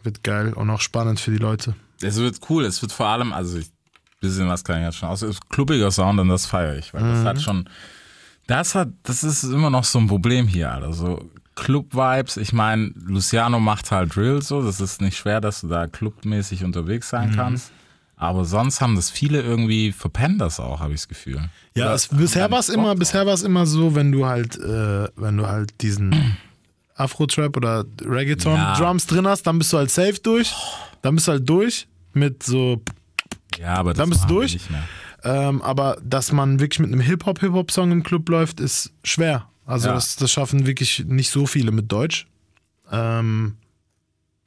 [0.03, 1.75] wird geil und auch spannend für die Leute.
[2.01, 3.67] Es wird cool, es wird vor allem, also ich,
[4.21, 6.93] bisschen was kann ich jetzt schon aus, es ist klubbiger Sound und das feiere ich,
[6.93, 7.09] weil Mhm.
[7.09, 7.67] das hat schon,
[8.47, 13.59] das hat, das ist immer noch so ein Problem hier, also Club-Vibes, ich meine, Luciano
[13.59, 17.35] macht halt Drill so, das ist nicht schwer, dass du da clubmäßig unterwegs sein Mhm.
[17.35, 17.71] kannst,
[18.21, 21.49] aber sonst haben das viele irgendwie verpennt das auch, habe ich das Gefühl.
[21.75, 24.57] Ja, Oder es, bisher war es immer, bisher war es immer so, wenn du halt,
[24.57, 26.37] äh, wenn du halt diesen
[26.95, 30.53] Afro-Trap oder Reggaeton-Drums drin hast, dann bist du halt safe durch.
[31.01, 32.81] Dann bist du halt durch mit so,
[33.59, 34.53] Ja, aber das Dann bist du durch?
[34.53, 34.83] Nicht mehr.
[35.23, 39.47] ähm, aber dass man wirklich mit einem Hip-Hop-Hip-Hop-Song im Club läuft, ist schwer.
[39.65, 39.95] Also Ja.
[39.95, 42.27] das, das schaffen wirklich nicht so viele mit Deutsch.
[42.91, 43.55] Ähm,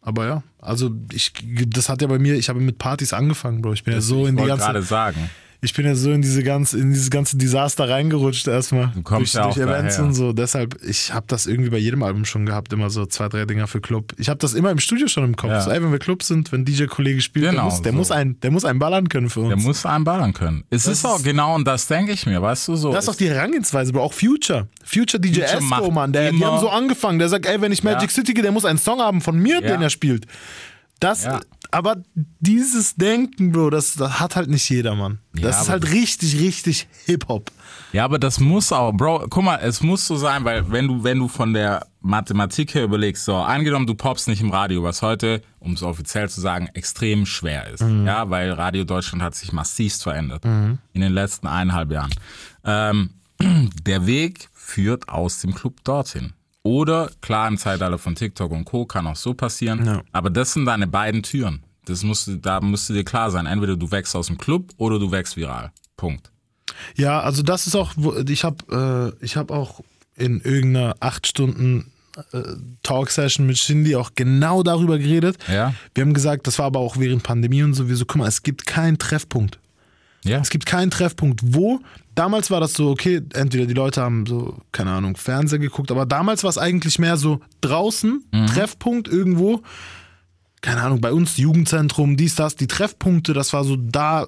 [0.05, 1.33] aber ja, also ich,
[1.67, 3.73] das hat ja bei mir, ich habe mit Partys angefangen, Bro.
[3.73, 5.31] Ich bin ja so ich in die ganze gerade sagen,
[5.65, 8.93] ich bin ja so in diese ganze, in dieses ganze Desaster reingerutscht erstmal.
[8.95, 10.09] Du kommst durch, ja auch durch Events daher.
[10.09, 10.33] und so.
[10.33, 13.67] Deshalb, ich habe das irgendwie bei jedem Album schon gehabt, immer so zwei, drei Dinger
[13.67, 14.13] für Club.
[14.19, 15.51] Ich habe das immer im Studio schon im Kopf.
[15.51, 15.61] Ja.
[15.63, 17.99] So, ey, wenn wir Club sind, wenn DJ-Kollege spielt, der, Genau, muss, der, so.
[17.99, 19.49] muss ein, der muss einen ballern können für uns.
[19.49, 20.65] der muss einen ballern können.
[20.71, 22.93] Es ist auch genau, und das denke ich mir, weißt du so.
[22.93, 24.69] das ist auch die Herangehensweise, aber auch Future.
[24.85, 26.13] Future DJ Future Esco, macht Mann.
[26.13, 27.19] Der, die haben so angefangen.
[27.19, 28.15] Der sagt, ey, wenn ich Magic Ja.
[28.15, 29.69] City gehe, der muss einen Song haben von mir, Ja.
[29.73, 30.27] den er spielt.
[31.05, 31.41] Das, Ja.
[31.71, 31.97] aber
[32.41, 35.19] dieses Denken, Bro, das, das hat halt nicht jeder, Mann.
[35.33, 37.51] Das Ja, ist halt richtig, richtig Hip-Hop.
[37.93, 41.05] Ja, aber das muss auch, Bro, guck mal, es muss so sein, weil wenn du,
[41.05, 45.03] wenn du von der Mathematik her überlegst, so, angenommen, du poppst nicht im Radio, was
[45.03, 47.81] heute, um es offiziell zu sagen, extrem schwer ist.
[47.83, 52.11] Ja, weil Radio Deutschland hat sich massivst verändert in den letzten eineinhalb Jahren.
[52.65, 53.11] Ähm,
[53.87, 56.33] der Weg führt aus dem Club dorthin.
[56.65, 58.87] Oder, klar, im Zeitalter von TikTok und Co.
[58.87, 60.03] kann auch so passieren, Ja.
[60.13, 61.63] aber das sind deine beiden Türen.
[61.85, 63.45] Das musst du, da musst du dir klar sein.
[63.45, 65.71] Entweder du wächst aus dem Club oder du wächst viral.
[65.99, 66.31] Punkt.
[66.97, 67.93] Ja, also das ist auch,
[68.27, 69.81] ich habe äh, ich hab auch
[70.17, 71.93] in irgendeiner acht Stunden
[72.33, 72.41] äh,
[72.83, 75.37] Talk-Session mit Shindy auch genau darüber geredet.
[75.47, 75.75] Ja.
[75.95, 78.65] Wir haben gesagt, das war aber auch während Pandemie und sowieso, guck mal, es gibt
[78.65, 79.59] keinen Treffpunkt.
[80.25, 80.41] Ja.
[80.41, 81.81] Es gibt keinen Treffpunkt, wo,
[82.15, 86.07] damals war das so, okay, entweder die Leute haben so, keine Ahnung, Fernseher geguckt, aber
[86.07, 89.63] damals war es eigentlich mehr so draußen, Treffpunkt irgendwo,
[90.63, 94.27] keine Ahnung, bei uns Jugendzentrum, dies, das, die Treffpunkte, das war so, da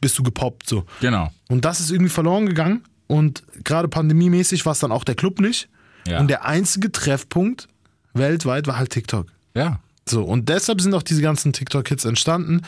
[0.00, 0.84] bist du gepoppt so.
[1.00, 1.30] Genau.
[1.48, 2.84] Und das ist irgendwie verloren gegangen.
[3.06, 5.68] Und gerade pandemiemäßig war es dann auch der Club nicht.
[6.06, 6.20] Ja.
[6.20, 7.66] Und der einzige Treffpunkt
[8.14, 9.26] weltweit war halt TikTok.
[9.54, 9.80] Ja.
[10.08, 12.62] So, und deshalb sind auch diese ganzen TikTok-Hits entstanden.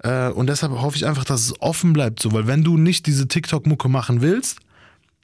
[0.00, 3.06] Äh, und deshalb hoffe ich einfach, dass es offen bleibt, so, weil wenn du nicht
[3.06, 4.58] diese TikTok-Mucke machen willst,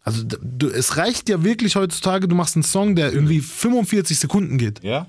[0.03, 4.59] also du, es reicht ja wirklich heutzutage, du machst einen Song, der irgendwie 45 Sekunden
[4.59, 4.83] geht.
[4.85, 5.07] Ja?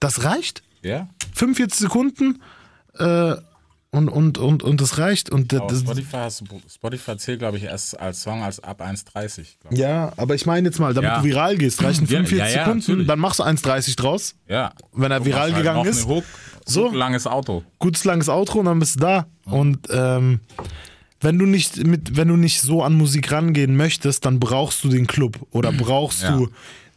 [0.00, 0.62] Das reicht.
[0.82, 1.08] Ja?
[1.34, 2.42] 45 Sekunden
[2.98, 3.34] äh,
[3.92, 5.28] und, und, und, und das reicht.
[5.30, 6.28] Und Aber das, Spotify,
[6.72, 9.44] Spotify zählt, glaube ich, erst als Song als ab 1,30.
[9.60, 9.78] glaub ich.
[9.78, 11.18] ja, aber ich meine jetzt mal, damit Ja.
[11.18, 13.06] du viral gehst, reichen Ja, 45 ja, ja, Sekunden, natürlich.
[13.06, 14.34] dann machst du 1,30 draus.
[14.48, 14.72] Ja.
[14.94, 16.06] Wenn er Du viral halt gegangen noch ist.
[16.08, 16.24] Hook,
[16.64, 16.90] So.
[16.90, 17.62] langes Auto.
[17.78, 19.26] gutes langes Outro und dann bist du da.
[19.44, 20.40] Und ähm,
[21.20, 24.88] wenn du nicht mit, wenn du nicht so an Musik rangehen möchtest, dann brauchst du
[24.88, 26.48] den Club oder brauchst du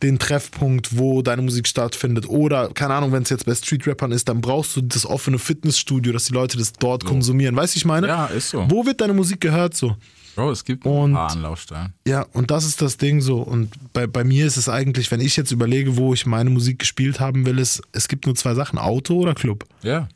[0.05, 2.27] den Treffpunkt, wo deine Musik stattfindet.
[2.29, 6.13] Oder, keine Ahnung, wenn es jetzt bei Street-Rappern ist, dann brauchst du das offene Fitnessstudio,
[6.13, 7.55] dass die Leute das dort konsumieren.
[7.55, 8.07] Weißt du, ich meine?
[8.07, 8.65] Ja, ist so.
[8.69, 9.95] Wo wird deine Musik gehört so?
[10.35, 11.93] Bro, es gibt Und- ein paar Anlaufstellen.
[12.05, 13.37] Ja, und das ist das Ding so.
[13.41, 16.79] Und bei, bei mir ist es eigentlich, wenn ich jetzt überlege, wo ich meine Musik
[16.79, 19.63] gespielt haben will, ist, es gibt nur zwei Sachen, Auto oder Club.
[19.81, 20.09] Ja.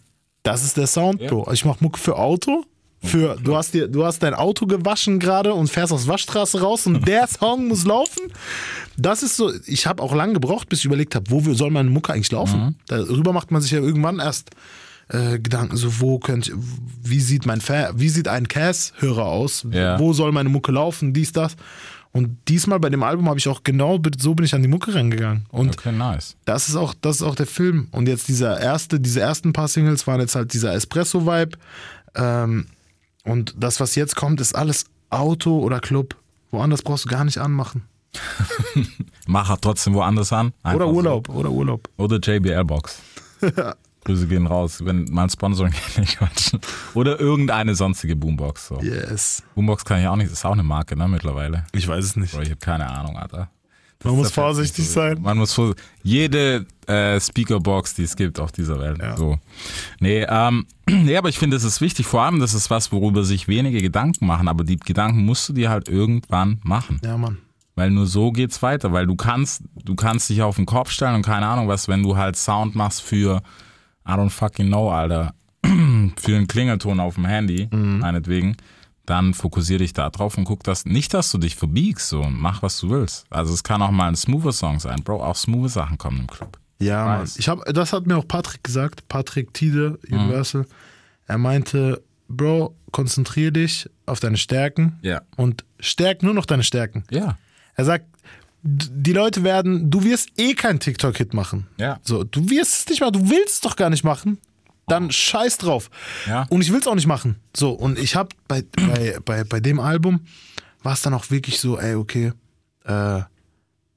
[0.44, 1.30] Das ist der Sound, Ja.
[1.30, 1.50] Bro.
[1.54, 2.66] Ich mach Mucke für Auto.
[3.02, 6.86] Für, du, hast dir, du hast dein Auto gewaschen gerade und fährst aus Waschstraße raus
[6.86, 8.22] und der Song muss laufen.
[8.98, 11.90] Das ist so, ich habe auch lange gebraucht, bis ich überlegt habe, wo soll meine
[11.90, 12.60] Mucke eigentlich laufen?
[12.60, 12.76] Mhm.
[12.88, 14.50] Darüber macht man sich ja irgendwann erst
[15.08, 16.52] äh, Gedanken, so wo könnte,
[17.02, 19.66] wie sieht mein Fa wie sieht ein Cass-Hörer aus?
[19.72, 19.98] Ja.
[19.98, 21.14] Wo soll meine Mucke laufen?
[21.14, 21.56] Dies, das.
[22.12, 24.94] Und diesmal bei dem Album habe ich auch genau so bin ich an die Mucke
[24.94, 25.46] rangegangen.
[25.50, 26.36] Und Okay, nice.
[26.46, 27.88] das ist auch, das ist auch der Film.
[27.92, 31.58] Und jetzt dieser erste, diese ersten paar Singles waren jetzt halt dieser Espresso-Vibe.
[32.16, 32.66] Ähm,
[33.24, 36.16] und das, was jetzt kommt, ist alles Auto oder Club.
[36.52, 37.84] Woanders brauchst du gar nicht anmachen.
[39.28, 40.54] Mach er trotzdem woanders an.
[40.64, 40.96] Einfach Oder so.
[40.96, 41.90] Urlaub, oder Urlaub.
[41.98, 43.00] Oder JBL-Box.
[44.06, 46.60] Grüße gehen raus, wenn mal Sponsoring nicht quatschen.
[46.96, 48.68] Oder irgendeine sonstige Boombox.
[48.68, 48.82] So.
[48.82, 49.44] Yes.
[49.56, 51.66] Boombox kann ich auch nicht, ist auch eine Marke, ne, mittlerweile.
[51.74, 52.34] Ich weiß es nicht.
[52.34, 53.50] Bro, ich habe keine Ahnung, Alter.
[54.04, 55.22] Man muss Das vorsichtig Fest- sein.
[55.22, 58.98] Man muss vor jede äh, Speakerbox, die es gibt auf dieser Welt.
[59.02, 59.18] Ja.
[59.18, 59.38] So.
[60.00, 62.06] Nee, ähm, nee, aber ich finde, es ist wichtig.
[62.06, 64.48] Vor allem, das ist was, worüber sich wenige Gedanken machen.
[64.48, 67.02] Aber die Gedanken musst du dir halt irgendwann machen.
[67.04, 67.40] Ja, Mann.
[67.76, 68.94] Weil nur so geht's weiter.
[68.94, 72.02] Weil du kannst, du kannst dich auf den Kopf stellen und keine Ahnung was, wenn
[72.02, 73.42] du halt Sound machst für,
[74.08, 75.34] I don't fucking know, Alter,
[75.64, 78.56] für einen Klingelton auf dem Handy, meinetwegen,
[79.10, 82.40] dann fokussier dich da drauf und guck das, nicht, dass du dich verbiegst, so, und
[82.40, 83.26] mach, was du willst.
[83.30, 86.28] Also es kann auch mal ein smoother Song sein, Bro, auch smooth Sachen kommen im
[86.28, 86.58] Club.
[86.80, 87.30] Ja, Mann.
[87.38, 90.66] Ich hab, das hat mir auch Patrick gesagt, Patrick Tide, Universal.
[91.28, 95.22] Er meinte, Bro, konzentrier dich auf deine Stärken Ja.
[95.36, 97.04] und stärk nur noch deine Stärken.
[97.12, 97.38] Ja.
[97.76, 98.06] Er sagt,
[98.62, 101.68] die Leute werden, du wirst eh keinen TikTok-Hit machen.
[101.78, 102.00] Ja.
[102.04, 104.38] So, du wirst es nicht machen, du willst es doch gar nicht machen.
[104.90, 105.90] Dann scheiß drauf.
[106.28, 106.46] Ja.
[106.50, 107.38] Und ich will es auch nicht machen.
[107.56, 110.22] So, und ich habe bei, bei, bei, bei dem Album
[110.84, 112.34] war es dann auch wirklich so, ey, okay,
[112.86, 113.22] äh,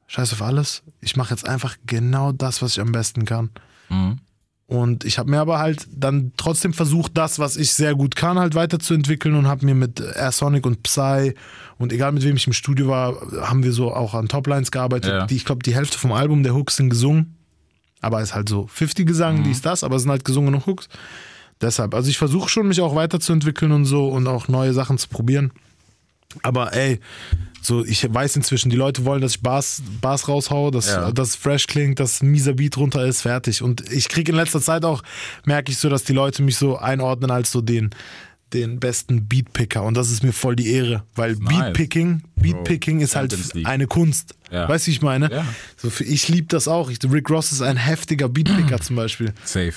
[0.06, 0.82] scheiß auf alles.
[1.00, 3.50] Ich mache jetzt einfach genau das, was ich am besten kann.
[3.88, 4.18] Mhm.
[4.66, 8.38] Und ich habe mir aber halt dann trotzdem versucht, das, was ich sehr gut kann,
[8.38, 11.34] halt weiterzuentwickeln und habe mir mit Air Sonic und Psy
[11.76, 15.10] und egal mit wem ich im Studio war, haben wir so auch an Toplines gearbeitet.
[15.10, 15.26] Ja.
[15.26, 17.36] Die, ich glaube, die Hälfte vom Album der Hooks sind gesungen.
[18.02, 19.44] Aber ist halt so 50 Gesang, Mhm.
[19.44, 20.88] dies, das, aber es sind halt gesungene Hooks.
[21.60, 25.08] Deshalb, also ich versuche schon, mich auch weiterzuentwickeln und so und auch neue Sachen zu
[25.08, 25.52] probieren.
[26.42, 26.98] Aber ey,
[27.60, 31.12] so ich weiß inzwischen, die Leute wollen, dass ich Bars, Bars raushaue, dass Ja.
[31.12, 33.62] das fresh klingt, dass ein mieser Beat runter ist, fertig.
[33.62, 35.02] Und ich kriege in letzter Zeit auch,
[35.44, 37.90] merke ich so, dass die Leute mich so einordnen als so den,
[38.52, 39.82] den besten Beatpicker.
[39.84, 41.48] Und das ist mir voll die Ehre, weil nice.
[41.48, 44.34] Beatpicking, Beatpicking ist halt eine Kunst.
[44.52, 44.68] Ja.
[44.68, 45.32] Weißt du, wie ich meine?
[45.32, 45.46] Ja.
[45.76, 46.90] So für, ich liebe das auch.
[46.90, 49.32] Ich, Rick Ross ist ein heftiger Beatpicker zum Beispiel.
[49.44, 49.72] Safe.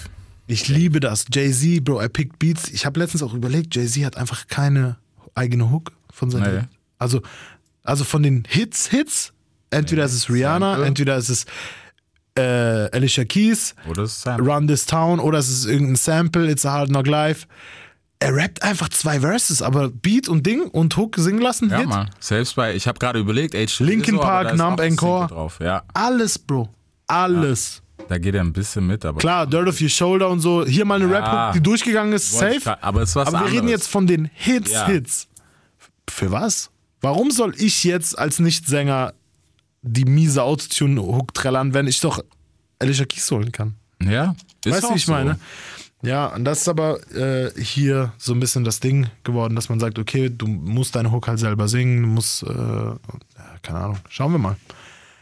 [0.47, 1.25] Ich liebe das.
[1.31, 2.69] Jay-Z, Bro, er pickt Beats.
[2.69, 4.97] Ich habe letztens auch überlegt, Jay-Z hat einfach keine
[5.33, 6.55] eigene Hook von seinen.
[6.55, 6.63] Nee.
[6.99, 7.21] Also,
[7.83, 9.33] also von den Hits, Hits,
[9.69, 10.85] entweder ist es Rihanna, Sample.
[10.87, 11.45] entweder ist es
[12.37, 16.65] äh, Alicia Keys, Oder es ist Run This Town, oder es ist irgendein Sample, It's
[16.65, 17.47] a Hard Knock Life.
[18.19, 21.87] Er rappt einfach zwei Verses, aber Beat und Ding und Hook singen lassen, Ja, Hit.
[21.89, 22.09] Mann.
[22.19, 25.27] Selbst bei, ich habe gerade überlegt, Age Linkin so, Park, Numb Encore.
[25.27, 25.59] Drauf.
[25.61, 26.69] Ja, Alles, Bro.
[27.07, 27.81] Alles.
[28.07, 29.19] da geht er ein bisschen mit, aber.
[29.19, 30.65] Klar, Dirt of Your Shoulder und so.
[30.65, 31.19] Hier mal eine Ja.
[31.19, 32.59] Rap-Hook, die durchgegangen ist, ich safe.
[32.61, 33.55] grad- Aber es was Aber wir anderes.
[33.57, 34.87] reden jetzt von den Hits, Ja.
[34.87, 35.27] Hits.
[36.09, 36.69] Für was?
[37.01, 39.13] Warum soll ich jetzt als Nichtsänger
[39.81, 42.23] die miese Autotune-Hook trällern, wenn ich doch
[42.79, 43.75] Alicia Keys holen kann?
[44.01, 45.11] Ja, ist weißt du, wie ich so.
[45.11, 45.39] meine?
[46.01, 49.79] Ja, und das ist aber äh, hier so ein bisschen das Ding geworden, dass man
[49.79, 52.47] sagt, okay, du musst deine Hook halt selber singen, du musst, äh,
[53.63, 54.55] keine Ahnung, schauen wir mal.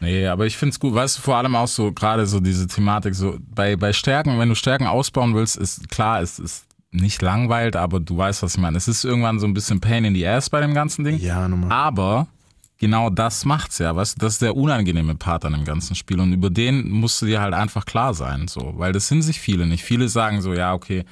[0.00, 0.94] Nee, aber ich find's gut.
[0.94, 4.50] Weißt du, vor allem auch so, gerade so diese Thematik, so bei, bei Stärken, wenn
[4.50, 8.60] du Stärken ausbauen willst, ist klar, es ist nicht langweilt, aber du weißt, was ich
[8.60, 8.76] meine.
[8.76, 11.18] Es ist irgendwann so ein bisschen Pain in the Ass bei dem ganzen Ding.
[11.18, 11.72] Ja, nochmal.
[11.72, 12.26] Aber
[12.84, 16.20] genau das macht's ja, weißt du, das ist der unangenehme Part an dem ganzen Spiel
[16.20, 19.40] und über den musst du dir halt einfach klar sein, so, weil das sind sich
[19.40, 19.82] viele nicht.
[19.82, 21.06] Viele sagen so, ja, okay,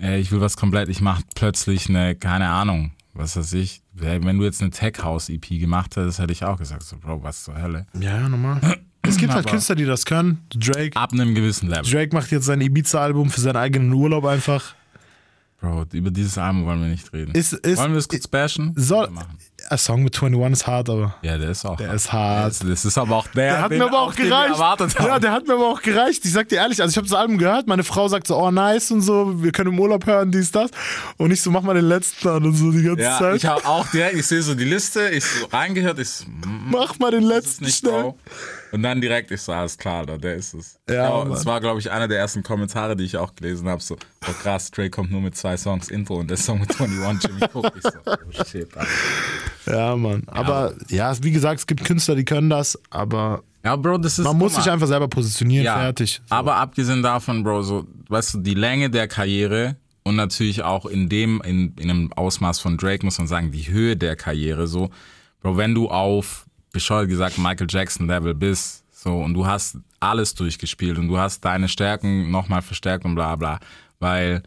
[0.00, 4.36] äh, ich will was komplett, ich mach plötzlich eine, keine Ahnung, was weiß ich, wenn
[4.36, 7.44] du jetzt eine Tech House EP gemacht hättest, hätte ich auch gesagt, so, Bro, was
[7.44, 7.86] zur Hölle.
[7.94, 8.60] Ja, ja, normal.
[9.02, 10.38] Es gibt halt Künstler, die das können.
[10.52, 10.96] Drake.
[10.96, 11.88] Ab einem gewissen Level.
[11.88, 14.74] Drake macht jetzt sein Ibiza-Album für seinen eigenen Urlaub einfach.
[15.60, 17.32] Bro, über dieses Album wollen wir nicht reden.
[17.32, 18.72] Ist, ist, wollen wir das kurz bashen?
[18.76, 19.08] soll,
[19.70, 21.76] ein Song mit 21 ist hart, aber Ja, der ist auch.
[21.76, 22.46] der ist hart.
[22.50, 24.58] Das, das ist aber auch der, Der hat mir aber auch gereicht.
[24.98, 26.24] Ja, der hat mir aber auch gereicht.
[26.24, 28.50] Ich sag dir ehrlich, also ich habe das Album gehört, meine Frau sagt so, oh
[28.50, 30.70] nice und so, wir können im Urlaub hören, dies, das.
[31.16, 33.36] Und ich so, mach mal den letzten an und so die ganze Ja, Zeit.
[33.36, 36.70] ich habe auch direkt, ich sehe so die Liste, ich so reingehört, ich so, mm,
[36.70, 38.02] mach mal den letzten schnell.
[38.02, 38.18] Bro.
[38.72, 40.78] Und dann direkt, ich so, alles klar, Alter, der ist es.
[40.88, 41.54] Ja, das Mann.
[41.54, 43.82] war, glaube ich, einer der ersten Kommentare, die ich auch gelesen habe.
[43.82, 43.96] So,
[44.28, 47.42] oh krass, Drake kommt nur mit zwei Songs Intro und der Song mit 21 Jimmy
[47.52, 47.72] Cook.
[47.76, 48.90] Ich so, oh shit, Alter.
[49.66, 50.22] Ja, Mann.
[50.26, 54.24] Aber ja, wie gesagt, es gibt Künstler, die können das, aber Ja, Bro, das ist.
[54.24, 56.20] man muss sich einfach selber positionieren, ja, fertig.
[56.28, 56.34] So.
[56.34, 61.08] Aber abgesehen davon, Bro, so, weißt du, die Länge der Karriere und natürlich auch in
[61.08, 64.90] dem, in, in einem Ausmaß von Drake muss man sagen, die Höhe der Karriere, so,
[65.42, 66.45] Bro, wenn du auf,
[66.76, 71.42] bescheuert gesagt, Michael Jackson Level bist, so, und du hast alles durchgespielt und du hast
[71.42, 73.60] deine Stärken nochmal verstärkt und bla bla,
[73.98, 74.42] weil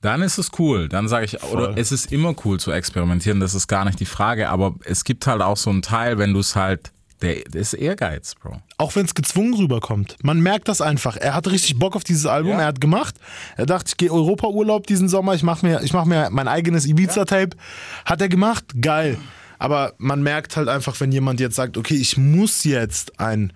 [0.00, 0.88] dann ist es cool.
[0.88, 4.04] Dann sage ich, oder es ist immer cool zu experimentieren, das ist gar nicht die
[4.04, 7.60] Frage, aber es gibt halt auch so einen Teil, wenn du es halt, der, der
[7.60, 8.62] ist Ehrgeiz, Bro.
[8.78, 10.16] Auch wenn es gezwungen rüberkommt.
[10.22, 11.16] Man merkt das einfach.
[11.16, 12.52] Er hat richtig Bock auf dieses Album.
[12.52, 12.60] Ja.
[12.60, 13.16] Er hat gemacht.
[13.56, 15.34] Er dachte, ich gehe Europa-Urlaub diesen Sommer.
[15.34, 17.56] Ich mache mir, ich mach mir mein eigenes Ibiza-Tape.
[18.04, 18.64] Hat er gemacht?
[18.80, 19.18] Geil.
[19.62, 23.52] Aber man merkt halt einfach, wenn jemand jetzt sagt, okay, ich muss jetzt ein,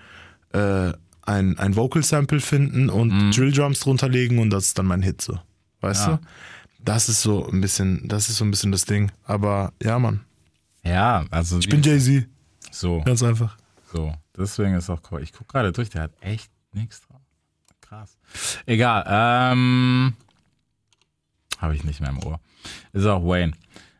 [0.52, 0.92] äh,
[1.22, 5.40] ein, ein Vocal-Sample finden und Drill-Drums drunter legen und das ist dann mein Hit so.
[5.80, 6.16] Weißt Ja.
[6.18, 6.22] du?
[6.84, 9.10] Das ist so ein bisschen, das ist so ein bisschen das Ding.
[9.24, 10.20] Aber ja, Mann.
[10.84, 12.28] Ja, also Ich bin Jay-Z.
[12.70, 13.00] so.
[13.00, 13.56] Ganz einfach.
[13.92, 15.22] So, deswegen ist auch cool.
[15.24, 17.20] Ich gucke gerade durch, der hat echt nichts drauf.
[17.80, 18.16] Krass.
[18.66, 20.14] Egal, ähm.
[21.58, 22.38] Habe ich nicht mehr im Ohr.
[22.92, 23.52] Ist auch Wayne.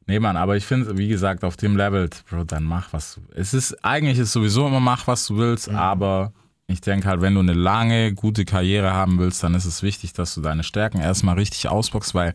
[0.06, 3.20] Nee, Mann, aber ich finde, wie gesagt, auf dem Level, Bro, dann mach, was du
[3.34, 6.32] Es ist, eigentlich ist sowieso immer mach, was du willst, aber
[6.68, 10.12] ich denke halt, wenn du eine lange, gute Karriere haben willst, dann ist es wichtig,
[10.12, 12.34] dass du deine Stärken erstmal richtig ausboxst, weil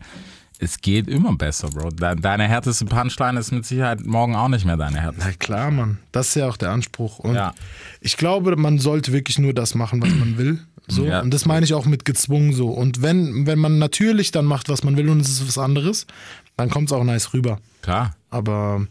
[0.62, 1.90] es geht immer besser, Bro.
[1.90, 5.28] De- Deine härteste Punchline ist mit Sicherheit morgen auch nicht mehr deine härteste.
[5.28, 5.98] Na klar, Mann.
[6.12, 7.18] Das ist ja auch der Anspruch.
[7.18, 7.54] Und Ja.
[8.00, 10.60] ich glaube, man sollte wirklich nur das machen, was man will.
[10.88, 11.04] So.
[11.04, 11.20] Ja.
[11.20, 12.68] Und das meine ich auch mit gezwungen so.
[12.70, 16.06] Und wenn, wenn man natürlich dann macht, was man will und es ist was anderes,
[16.56, 17.58] dann kommt es auch nice rüber.
[17.82, 18.14] Klar.
[18.30, 18.86] Aber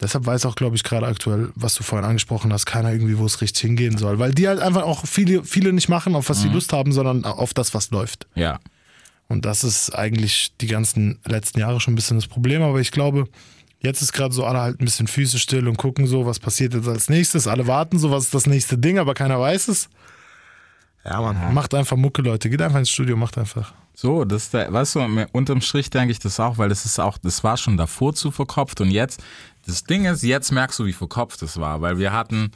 [0.00, 3.26] deshalb weiß auch, glaube ich, gerade aktuell, was du vorhin angesprochen hast, keiner irgendwie, wo
[3.26, 4.18] es richtig hingehen soll.
[4.18, 6.30] Weil die halt einfach auch viele, viele nicht machen, auf Mhm.
[6.30, 8.26] was sie Lust haben, sondern auf das, was läuft.
[8.34, 8.58] Ja.
[9.28, 12.62] Und das ist eigentlich die ganzen letzten Jahre schon ein bisschen das Problem.
[12.62, 13.28] Aber ich glaube,
[13.80, 16.74] jetzt ist gerade so, alle halten ein bisschen Füße still und gucken so, was passiert
[16.74, 17.46] jetzt als nächstes.
[17.46, 19.88] Alle warten so, was ist das nächste Ding, aber keiner weiß es.
[21.04, 22.50] Ja, Mann, macht einfach Mucke, Leute.
[22.50, 23.72] Geht einfach ins Studio, macht einfach.
[23.94, 27.00] So, das ist der, weißt du, unterm Strich denke ich das auch, weil das ist
[27.00, 29.20] auch, das war schon davor zu verkopft und jetzt,
[29.66, 32.52] das Ding ist, jetzt merkst du, wie verkopft es war, weil wir hatten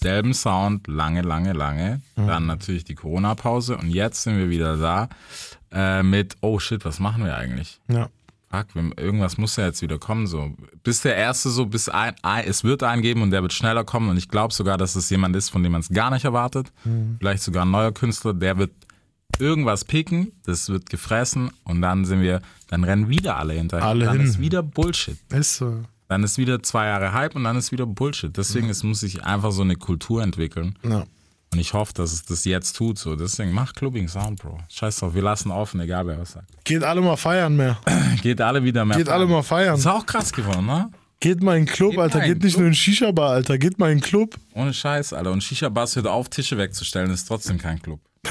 [0.00, 5.08] selben Sound lange, lange, lange, dann natürlich die Corona-Pause und jetzt sind wir wieder da
[5.72, 7.80] äh, mit, oh shit, was machen wir eigentlich?
[7.88, 8.08] Ja.
[8.50, 10.54] Fuck, irgendwas muss ja jetzt wieder kommen, so.
[10.84, 13.82] Bis der erste so, bis ein, ein es wird einen geben und der wird schneller
[13.84, 16.24] kommen und ich glaube sogar, dass es jemand ist, von dem man es gar nicht
[16.24, 16.72] erwartet.
[17.18, 18.70] Vielleicht sogar ein neuer Künstler, der wird
[19.40, 23.86] irgendwas picken, das wird gefressen und dann sind wir, dann rennen wieder alle hinterher.
[23.86, 24.26] Alle dann hin.
[24.26, 25.18] ist wieder Bullshit.
[25.32, 25.82] Ist so.
[26.08, 28.36] Dann ist wieder zwei Jahre Hype und dann ist wieder Bullshit.
[28.36, 30.78] Deswegen es muss sich einfach so eine Kultur entwickeln.
[30.82, 31.04] Ja.
[31.52, 32.98] Und ich hoffe, dass es das jetzt tut.
[32.98, 33.16] So.
[33.16, 34.58] Deswegen mach Clubbing Sound, Bro.
[34.68, 36.64] Scheiß drauf, wir lassen offen, egal wer was sagt.
[36.64, 37.78] Geht alle mal feiern mehr.
[38.22, 38.96] Geht alle wieder mehr.
[38.96, 39.76] Geht alle mal feiern.
[39.76, 40.90] Ist auch krass geworden, ne?
[41.20, 42.20] Geht mal in den Club, Geht Alter.
[42.20, 43.56] Geht nicht nur in den Shisha-Bar, Alter.
[43.56, 44.34] Geht mal in den Club.
[44.52, 45.30] Ohne Scheiß, Alter.
[45.30, 48.00] Und Shisha-Bars hört auf, Tische wegzustellen, ist trotzdem kein Club.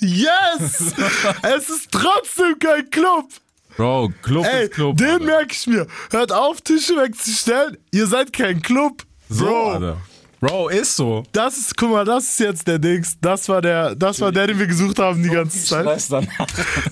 [0.00, 0.94] Yes!
[1.42, 3.30] es ist trotzdem kein Club.
[3.78, 4.96] Bro, Club Ey, ist Club.
[4.96, 5.24] den Alter.
[5.24, 5.86] merke ich mir.
[6.10, 7.78] Hört auf, Tische wegzustellen.
[7.92, 9.04] Ihr seid kein Club.
[9.28, 9.96] so, Bro, Alter.
[10.40, 11.22] Bro, ist so.
[11.30, 13.16] das ist, guck mal, das ist jetzt der Dings.
[13.20, 15.86] Das war der, das war der, den wir gesucht haben die ganze Zeit.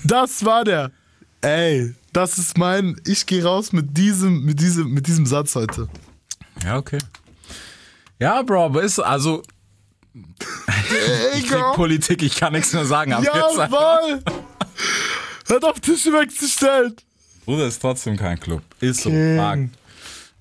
[0.05, 0.91] Das war der.
[1.41, 5.89] Ey, das ist mein, ich gehe raus mit diesem, mit diesem, mit diesem Satz heute.
[6.63, 6.99] Ja, okay.
[8.17, 9.43] Ja, Bro, aber ist also.
[11.35, 13.11] Ich krieg Politik, ich kann nichts mehr sagen.
[13.11, 14.23] Jawohl!
[15.47, 16.95] Hört auf, Tische wegzustellen.
[17.45, 18.61] Bruder ist trotzdem kein Club.
[18.79, 19.09] Ist so.
[19.09, 19.69] Fuck.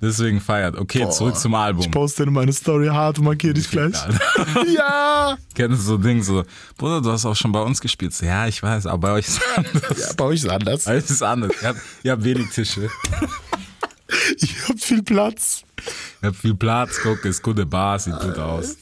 [0.00, 0.76] Deswegen feiert.
[0.76, 1.10] Okay, Boah.
[1.10, 1.80] zurück zum Album.
[1.82, 3.94] Ich poste in meine Story hart und markiere dich gleich.
[4.76, 5.38] ja!
[5.54, 6.44] Kennst du so Ding so,
[6.76, 8.12] Bruder, du hast auch schon bei uns gespielt.
[8.12, 9.98] So, ja, ich weiß, aber bei euch ist es anders.
[9.98, 10.12] ja!
[10.16, 10.84] Bei euch ist anders.
[10.84, 11.52] Bei euch ist es anders.
[11.62, 12.90] Ihr habt, ihr habt wenig Tische.
[14.38, 15.64] Ich hab viel Platz.
[16.22, 18.76] Ihr habt viel Platz, guck, ist gute Bar, sieht gut aus.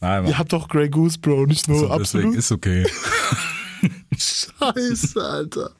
[0.00, 0.30] Nein, Mann.
[0.30, 2.36] Ihr habt doch Grey Goose, Bro, nicht nur so, deswegen absolut.
[2.36, 2.86] ist okay.
[4.16, 5.70] Scheiße, Alter.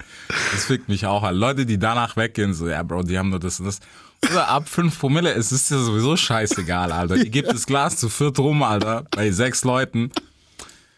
[0.52, 1.34] Das fickt mich auch an.
[1.34, 3.80] Leute, die danach weggehen, so, ja, Bro, die haben nur das und das.
[4.30, 7.16] Oder ab 5 Promille, es ist ja sowieso scheißegal, Alter.
[7.16, 10.10] Ihr gebt das Glas zu viert rum, Alter, bei sechs Leuten.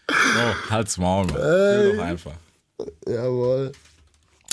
[0.09, 1.37] So, halt's Maul, Mann.
[1.37, 2.33] Chill doch einfach.
[3.07, 3.73] Jawohl.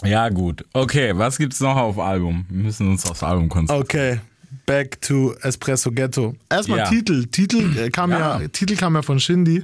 [0.04, 0.64] Ja, gut.
[0.74, 2.46] Okay, was gibt's noch auf Album?
[2.50, 3.84] Wir müssen uns aufs Album konzentrieren.
[3.84, 4.22] Okay.
[4.66, 6.36] Back to Espresso Ghetto.
[6.50, 6.90] Erstmal Ja.
[6.90, 7.26] Titel.
[7.26, 8.40] Titel äh, kam ja.
[8.40, 8.48] Ja.
[8.48, 9.64] Titel kam ja von Shindy.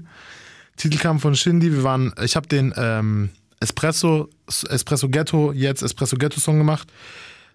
[0.78, 1.71] Titel kam von Shindy.
[1.71, 4.30] Wir waren, ich habe den ähm, Espresso
[4.69, 6.91] Espresso Ghetto jetzt Espresso Ghetto Song gemacht.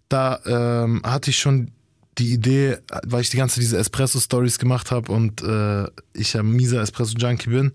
[0.08, 1.70] Da ähm, hatte ich schon
[2.18, 6.42] die Idee, weil ich die ganze diese Espresso Stories gemacht habe und äh, ich ja
[6.42, 7.72] mieser Espresso Junkie bin.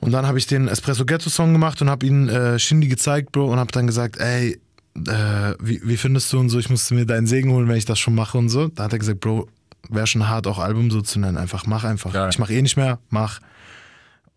[0.00, 3.32] Und dann habe ich den Espresso Ghetto Song gemacht und habe ihn äh, Shindy gezeigt,
[3.32, 4.60] Bro, und habe dann gesagt, ey,
[4.96, 7.84] äh, wie, wie findest du und so, ich musste mir deinen Segen holen, wenn ich
[7.84, 8.68] das schon mache und so.
[8.68, 9.48] Da hat er gesagt, Bro,
[9.88, 11.36] wäre schon hart, auch Album so zu nennen.
[11.36, 12.12] Einfach mach einfach.
[12.12, 12.30] Geil.
[12.30, 13.40] Ich mache eh nicht mehr, mach.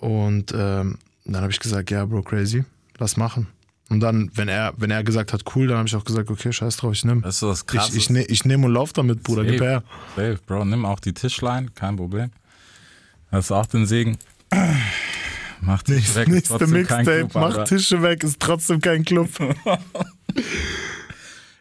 [0.03, 2.65] Und ähm, dann habe ich gesagt, ja, Bro, crazy,
[2.97, 3.47] lass machen.
[3.89, 6.51] Und dann, wenn er, wenn er gesagt hat, cool, dann habe ich auch gesagt, okay,
[6.51, 7.21] scheiß drauf, ich nehme.
[7.21, 7.97] Das ist das Ich, Krasse.
[7.97, 9.81] ich, ne, ich nehme und lauf damit, Bruder, gib her.
[10.17, 12.31] Safe, Bro, nimm auch die Tischlein, kein Problem.
[13.31, 14.17] Hast auch den Segen.
[15.61, 17.63] Mach dich Nächste, weg, nächste Mixtape, mach.
[17.63, 19.29] Tische weg, ist trotzdem kein Club.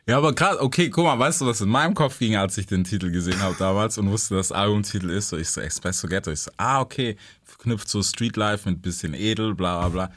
[0.09, 2.67] Ja, aber krass, okay, guck mal, weißt du, was in meinem Kopf ging, als ich
[2.67, 5.29] den Titel gesehen habe damals und wusste, dass Albumtitel ist?
[5.29, 6.33] So, ich so, Espresso Ghetto.
[6.33, 10.11] Ich so, ah, okay, verknüpft so Streetlife mit bisschen edel, bla, bla, bla.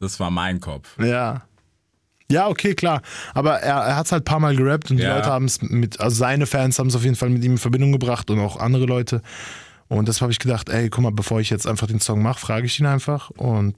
[0.00, 0.98] Das war mein Kopf.
[0.98, 1.42] Ja.
[2.30, 3.02] Ja, okay, klar.
[3.34, 5.16] Aber er, er hat es halt ein paar Mal gerappt und die Ja.
[5.16, 7.58] Leute haben es mit, also seine Fans haben es auf jeden Fall mit ihm in
[7.58, 9.22] Verbindung gebracht und auch andere Leute.
[9.88, 12.40] Und deshalb habe ich gedacht, ey, guck mal, bevor ich jetzt einfach den Song mache,
[12.40, 13.30] frage ich ihn einfach.
[13.30, 13.76] Und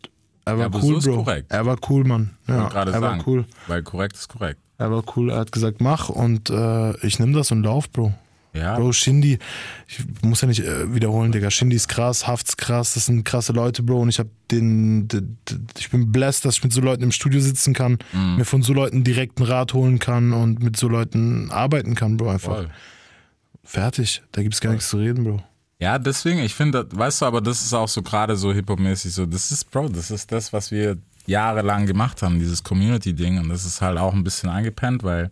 [0.49, 1.25] er war aber cool, so Bro.
[1.25, 1.47] korrekt.
[1.51, 2.31] Er war cool, Mann.
[2.47, 3.45] Ja, er sagen, war cool.
[3.67, 4.61] Weil korrekt ist korrekt.
[4.79, 5.31] Er war cool.
[5.31, 8.13] Er hat gesagt, mach und äh, ich nehme das und lauf, Bro.
[8.55, 9.39] Ja, Bro, Shindy,
[9.87, 11.51] ich muss ja nicht äh, wiederholen, Digga.
[11.51, 14.01] Shindy ist krass, Haft's krass, das sind krasse Leute, Bro.
[14.01, 17.13] Und ich hab den, d- d- ich bin blessed, dass ich mit so Leuten im
[17.13, 18.37] Studio sitzen kann, Mhm.
[18.37, 22.17] mir von so Leuten direkt einen Rat holen kann und mit so Leuten arbeiten kann,
[22.17, 22.31] Bro.
[22.31, 22.71] Einfach voll.
[23.65, 24.23] fertig.
[24.33, 25.43] Da gibt's gar nichts zu reden, Bro.
[25.81, 29.27] Ja, deswegen, ich finde, weißt du, aber das ist auch so gerade so Hip-Hop-mäßig so,
[29.27, 33.39] das ist, Bro, das ist das, was wir jahrelang gemacht haben, dieses Community-Ding.
[33.39, 35.31] Und das ist halt auch ein bisschen eingepennt, weil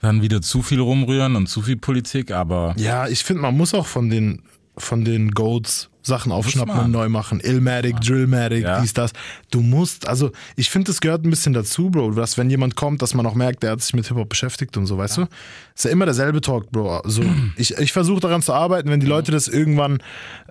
[0.00, 3.74] dann wieder zu viel rumrühren und zu viel Politik, aber Ja, ich finde, man muss
[3.74, 4.42] auch von den,
[4.76, 7.40] von den Goats Sachen aufschnappen und neu machen.
[7.40, 8.80] Illmatic, Drillmatic, Ja.
[8.80, 9.12] dies, das.
[9.50, 13.02] Du musst, also ich finde, das gehört ein bisschen dazu, Bro, dass wenn jemand kommt,
[13.02, 15.26] dass man auch merkt, der hat sich mit Hip-Hop beschäftigt und so, weißt du?
[15.74, 16.98] Ist ja immer derselbe Talk, Bro.
[16.98, 17.22] Also
[17.56, 19.98] ich, ich versuche daran zu arbeiten, wenn die Leute das irgendwann,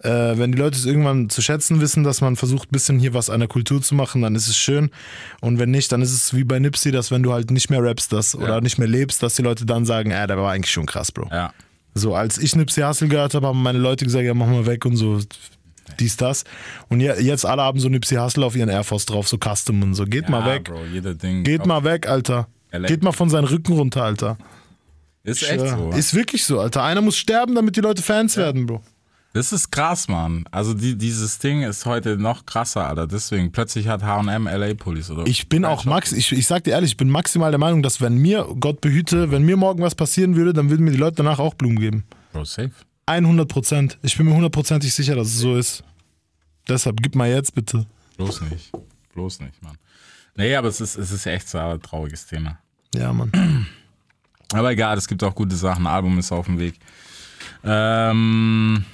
[0.04, 3.14] äh, wenn die Leute es irgendwann zu schätzen wissen, dass man versucht, ein bisschen hier
[3.14, 4.90] was an der Kultur zu machen, dann ist es schön.
[5.42, 7.82] Und wenn nicht, dann ist es wie bei Nipsey, dass wenn du halt nicht mehr
[7.84, 10.72] rappst das oder nicht mehr lebst, dass die Leute dann sagen, äh, der war eigentlich
[10.72, 11.28] schon krass, Bro.
[11.32, 11.54] ja.
[11.94, 14.86] So, als ich Nipsey Hussle gehört habe, haben meine Leute gesagt, ja, mach mal weg
[14.86, 15.20] und so,
[16.00, 16.44] dies, das.
[16.88, 19.82] Und je- jetzt alle haben so Nipsey Hussle auf ihren Air Force drauf, so Custom
[19.82, 20.06] und so.
[20.06, 20.64] Geht mal Ja, weg.
[20.66, 21.44] Bro.
[21.44, 22.48] Geht mal weg, Alter.
[22.72, 22.88] LA.
[22.88, 24.38] Geht mal von seinen Rücken runter, Alter.
[25.24, 25.90] Ist echt Ja, so.
[25.92, 26.84] Ist wirklich so, Alter.
[26.84, 28.82] Einer muss sterben, damit die Leute Fans werden, Bro.
[29.34, 30.46] Das ist krass, Mann.
[30.50, 33.06] Also die, dieses Ding ist heute noch krasser, Alter.
[33.06, 36.72] Deswegen, plötzlich hat H&M LA Police oder Ich bin auch max, ich, ich sag dir
[36.72, 39.94] ehrlich, ich bin maximal der Meinung, dass wenn mir, Gott behüte, wenn mir morgen was
[39.94, 42.06] passieren würde, dann würden mir die Leute danach auch Blumen geben.
[42.34, 42.72] Bro, safe.
[43.06, 43.98] 100 Prozent.
[44.02, 45.84] Ich bin mir hundertprozentig sicher, dass es so ist.
[46.68, 47.86] Deshalb, gib mal jetzt bitte.
[48.18, 48.72] Bloß nicht.
[49.14, 49.78] Bloß nicht, Mann.
[50.36, 52.60] Nee, aber es ist, es ist echt so ein trauriges Thema.
[52.96, 53.68] Ja, Mann.
[54.54, 55.86] Aber egal, es gibt auch gute Sachen.
[55.86, 56.80] Album ist auf dem Weg.
[57.64, 58.86] Ähm,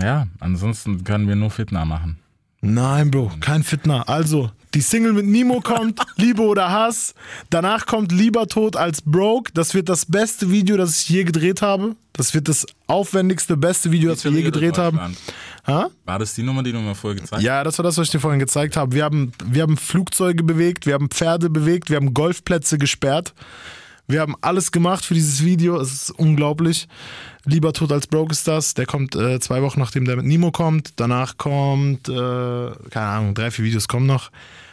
[0.00, 2.18] ja, ansonsten können wir nur Fitner machen.
[2.60, 4.08] Nein, Bro, kein Fitner.
[4.08, 7.14] Also, die Single mit Nimo kommt, Liebe oder Hass.
[7.50, 9.50] Danach kommt Lieber Tod als Broke.
[9.52, 11.96] Das wird das beste Video, das ich je gedreht habe.
[12.12, 15.16] Das wird das aufwendigste, beste Video, das wir je gedreht haben.
[15.66, 15.90] Ha?
[16.04, 17.42] War das die Nummer, die du mir vorher gezeigt hast?
[17.42, 18.92] Ja, das war das, was ich dir vorhin gezeigt habe.
[18.92, 23.34] Wir haben, wir haben Flugzeuge bewegt, wir haben Pferde bewegt, wir haben Golfplätze gesperrt.
[24.08, 25.80] Wir haben alles gemacht für dieses Video.
[25.80, 26.88] Es ist unglaublich.
[27.44, 28.74] Lieber tot als broke ist das.
[28.74, 30.94] Der kommt äh, zwei Wochen nachdem der mit Nimo kommt.
[30.96, 34.30] Danach kommt, äh, keine Ahnung, drei, vier Videos kommen noch.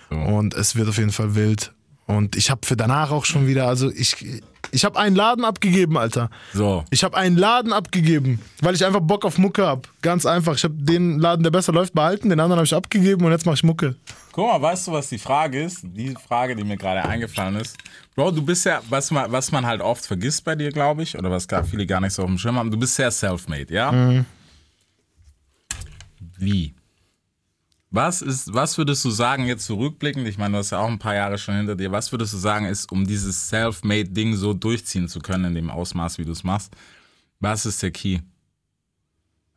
[0.09, 0.15] So.
[0.15, 1.73] Und es wird auf jeden Fall wild.
[2.05, 4.41] Und ich habe für danach auch schon wieder, also ich,
[4.71, 6.29] Ich habe einen Laden abgegeben, Alter.
[6.53, 6.83] So.
[6.89, 9.87] Ich habe einen Laden abgegeben, weil ich einfach Bock auf Mucke hab.
[10.01, 10.55] Ganz einfach.
[10.55, 13.45] Ich habe den Laden, der besser läuft, behalten, den anderen habe ich abgegeben und jetzt
[13.45, 13.95] mache ich Mucke.
[14.31, 15.79] Guck mal, weißt du, was die Frage ist?
[15.83, 17.77] Die Frage, die mir gerade eingefallen ist.
[18.15, 21.17] Bro, du bist ja, was man, was man halt oft vergisst bei dir, glaube ich,
[21.17, 23.73] oder was gar viele gar nicht so auf dem Schirm haben, du bist sehr self-made,
[23.73, 24.23] ja?
[26.37, 26.73] Wie?
[27.91, 30.99] Was ist, was würdest du sagen, jetzt zurückblickend, ich meine, du hast ja auch ein
[30.99, 35.07] paar Jahre schon hinter dir, was würdest du sagen, ist, um dieses Self-Made-Ding so durchziehen
[35.07, 36.75] zu können, in dem Ausmaß, wie du es machst?
[37.39, 38.19] Was ist der Key?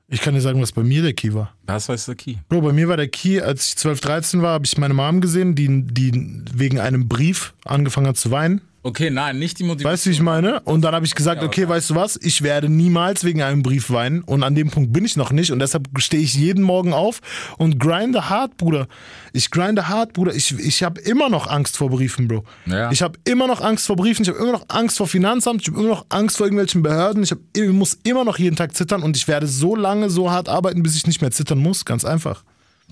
[0.09, 1.55] Ich kann dir sagen, was bei mir der Key war.
[1.65, 2.37] Was ist der Key?
[2.49, 5.21] Bro, bei mir war der Key, als ich 12, 13 war, habe ich meine Mom
[5.21, 8.63] gesehen, die, die wegen einem Brief angefangen hat zu weinen.
[8.85, 9.93] Okay, nein, nicht die Motivation.
[9.93, 10.61] Weißt du, wie ich meine?
[10.61, 12.19] Und dann habe ich gesagt, okay, weißt du was?
[12.21, 14.23] Ich werde niemals wegen einem Brief weinen.
[14.23, 15.53] Und an dem Punkt bin ich noch nicht.
[15.53, 17.21] Und deshalb stehe ich jeden Morgen auf
[17.59, 18.89] und grinde hart, Bruder.
[19.33, 20.35] Ich grinde hart, Bruder.
[20.35, 22.45] Ich, ich habe immer noch Angst vor Briefen, Bro.
[22.67, 22.91] Ja.
[22.91, 24.23] Ich habe immer noch Angst vor Briefen.
[24.23, 25.63] Ich habe immer noch Angst vor Finanzamt.
[25.63, 27.23] Ich habe immer noch Angst vor irgendwelchen Behörden.
[27.23, 29.05] Ich, hab, ich muss immer noch jeden Tag zittern.
[29.05, 31.85] Und ich werde so lange, so hart arbeiten, bis ich nicht mehr zittern muss.
[31.85, 32.43] Ganz einfach.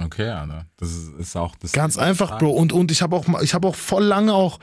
[0.02, 0.66] Okay, Alter.
[0.78, 1.72] Das ist, ist auch das.
[1.72, 2.50] Ganz einfach, Bro.
[2.50, 4.58] Und, und ich habe auch, ich habe auch voll lange auch,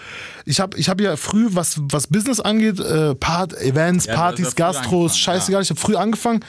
[0.46, 4.48] ich habe ich hab ja früh, was, was Business angeht, äh, Part, Events, Ja, Partys,
[4.48, 6.44] ja Gastros, scheißegal, ich habe früh angefangen.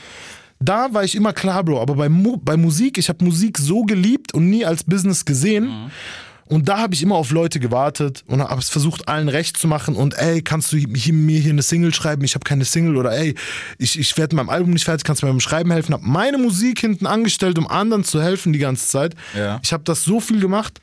[0.61, 1.81] Da war ich immer klar, Bro.
[1.81, 5.67] Aber bei, Mu bei Musik, ich habe Musik so geliebt und nie als Business gesehen.
[5.67, 5.91] Mhm.
[6.49, 9.69] Und da habe ich immer auf Leute gewartet und habe es versucht, allen recht zu
[9.69, 9.95] machen.
[9.95, 12.25] Und ey, kannst du hier, mir hier eine Single schreiben?
[12.25, 12.97] Ich habe keine Single.
[12.97, 13.35] Oder ey,
[13.77, 15.93] ich, ich werde meinem Album nicht fertig, kannst du mir beim Schreiben helfen?
[15.93, 19.15] Habe meine Musik hinten angestellt, um anderen zu helfen die ganze Zeit.
[19.37, 19.61] Ja.
[19.63, 20.81] Ich habe das so viel gemacht.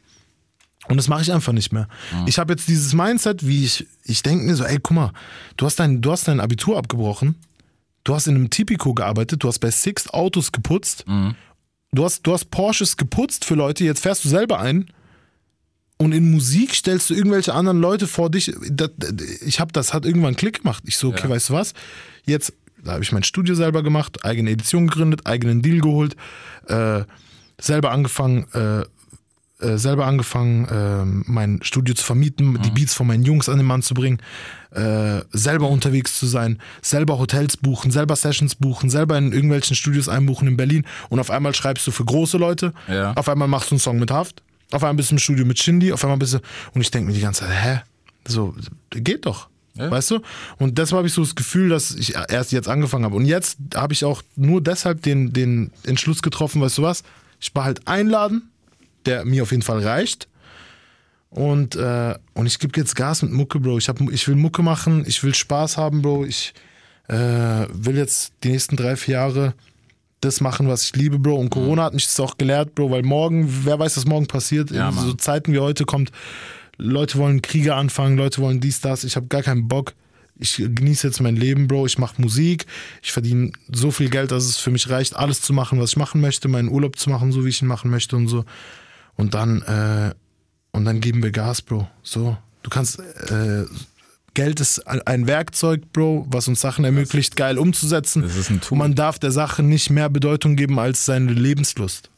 [0.87, 1.87] Und das mache ich einfach nicht mehr.
[2.27, 5.13] Ich habe jetzt dieses Mindset, wie ich, ich denke mir so, ey, guck mal,
[5.57, 7.33] du hast, dein, du hast dein Abitur abgebrochen,
[8.03, 11.05] du hast in einem Tipico gearbeitet, du hast bei Sixt Autos geputzt,
[11.91, 14.85] du, hast, du hast Porsches geputzt für Leute, jetzt fährst du selber ein
[15.97, 18.53] und in Musik stellst du irgendwelche anderen Leute vor dich.
[18.69, 18.89] Das,
[19.45, 20.83] ich habe das, hat irgendwann einen Klick gemacht.
[20.85, 21.29] Ich so, okay, Ja.
[21.29, 21.73] weißt du was?
[22.25, 26.15] Jetzt, da habe ich mein Studio selber gemacht, eigene Edition gegründet, eigenen Deal geholt,
[26.67, 27.03] äh,
[27.59, 28.81] selber angefangen, äh,
[29.65, 33.65] äh, selber angefangen, ähm, mein Studio zu vermieten, die Beats von meinen Jungs an den
[33.65, 34.21] Mann zu bringen,
[34.71, 40.09] äh, selber unterwegs zu sein, selber Hotels buchen, selber Sessions buchen, selber in irgendwelchen Studios
[40.09, 43.13] einbuchen in Berlin und auf einmal schreibst du für große Leute, Ja.
[43.13, 45.59] auf einmal machst du einen Song mit Haft, auf einmal bist du im Studio mit
[45.59, 46.39] Shindy, auf einmal bist du,
[46.73, 47.81] und ich denke mir die ganze Zeit, hä?
[48.27, 48.55] So,
[48.91, 49.49] geht doch.
[49.77, 49.91] Ja.
[49.91, 50.21] Weißt du?
[50.57, 53.15] Und deshalb habe ich so das Gefühl, dass ich erst jetzt angefangen habe.
[53.15, 57.03] Und jetzt habe ich auch nur deshalb den, den Entschluss getroffen, weißt du was?
[57.41, 58.49] Ich behalte einen Laden,
[59.05, 60.29] der mir auf jeden Fall reicht.
[61.29, 63.77] Und, äh, und ich gebe jetzt Gas mit Mucke, Bro.
[63.77, 66.25] Ich, hab, ich will Mucke machen, ich will Spaß haben, Bro.
[66.25, 66.53] Ich
[67.09, 69.53] äh, will jetzt die nächsten drei, vier Jahre
[70.21, 71.35] das machen, was ich liebe, Bro.
[71.35, 74.71] Und Corona hat mich das auch gelehrt, Bro, weil morgen, wer weiß, was morgen passiert.
[74.71, 75.05] Ja, In Mann.
[75.05, 76.11] so Zeiten wie heute kommt,
[76.77, 79.03] Leute wollen Kriege anfangen, Leute wollen dies, das.
[79.03, 79.93] Ich habe gar keinen Bock.
[80.37, 81.85] Ich genieße jetzt mein Leben, Bro.
[81.85, 82.65] Ich mache Musik.
[83.01, 85.97] Ich verdiene so viel Geld, dass es für mich reicht, alles zu machen, was ich
[85.97, 88.43] machen möchte, meinen Urlaub zu machen, so wie ich ihn machen möchte und so.
[89.15, 90.13] Und dann, äh,
[90.71, 91.87] und dann geben wir Gas, Bro.
[92.03, 92.37] So.
[92.63, 93.63] Du kannst, äh,
[94.35, 98.21] Geld ist ein Werkzeug, Bro, was uns Sachen ermöglicht, geil umzusetzen.
[98.21, 98.73] Das ist ein Tool.
[98.73, 102.11] Und man darf der Sache nicht mehr Bedeutung geben als seine Lebenslust.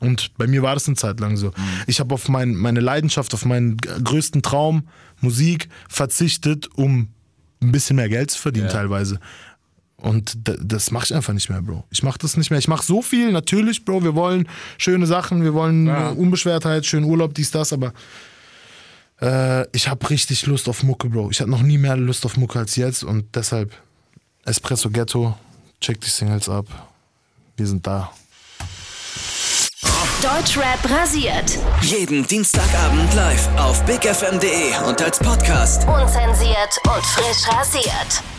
[0.00, 1.52] Und bei mir war das eine Zeit lang so.
[1.86, 4.88] Ich habe auf mein, meine Leidenschaft, auf meinen größten Traum,
[5.20, 7.08] Musik, verzichtet, um
[7.60, 8.72] ein bisschen mehr Geld zu verdienen Ja.
[8.72, 9.18] teilweise.
[9.96, 11.82] Und das mache ich einfach nicht mehr, Bro.
[11.90, 12.60] Ich mache das nicht mehr.
[12.60, 14.04] Ich mache so viel, natürlich, Bro.
[14.04, 14.48] Wir wollen
[14.78, 16.10] schöne Sachen, wir wollen Ja.
[16.10, 17.92] Unbeschwertheit, schönen Urlaub, dies, das, aber
[19.20, 21.30] äh, ich habe richtig Lust auf Mucke, Bro.
[21.30, 23.72] Ich hatte noch nie mehr Lust auf Mucke als jetzt und deshalb
[24.44, 25.36] Espresso Ghetto,
[25.80, 26.66] check die Singles ab.
[27.56, 28.10] Wir sind da.
[30.22, 31.58] Deutschrap rasiert.
[31.82, 35.86] Jeden Dienstagabend live auf bigfm.de und als Podcast.
[35.86, 38.37] Unzensiert und frisch rasiert.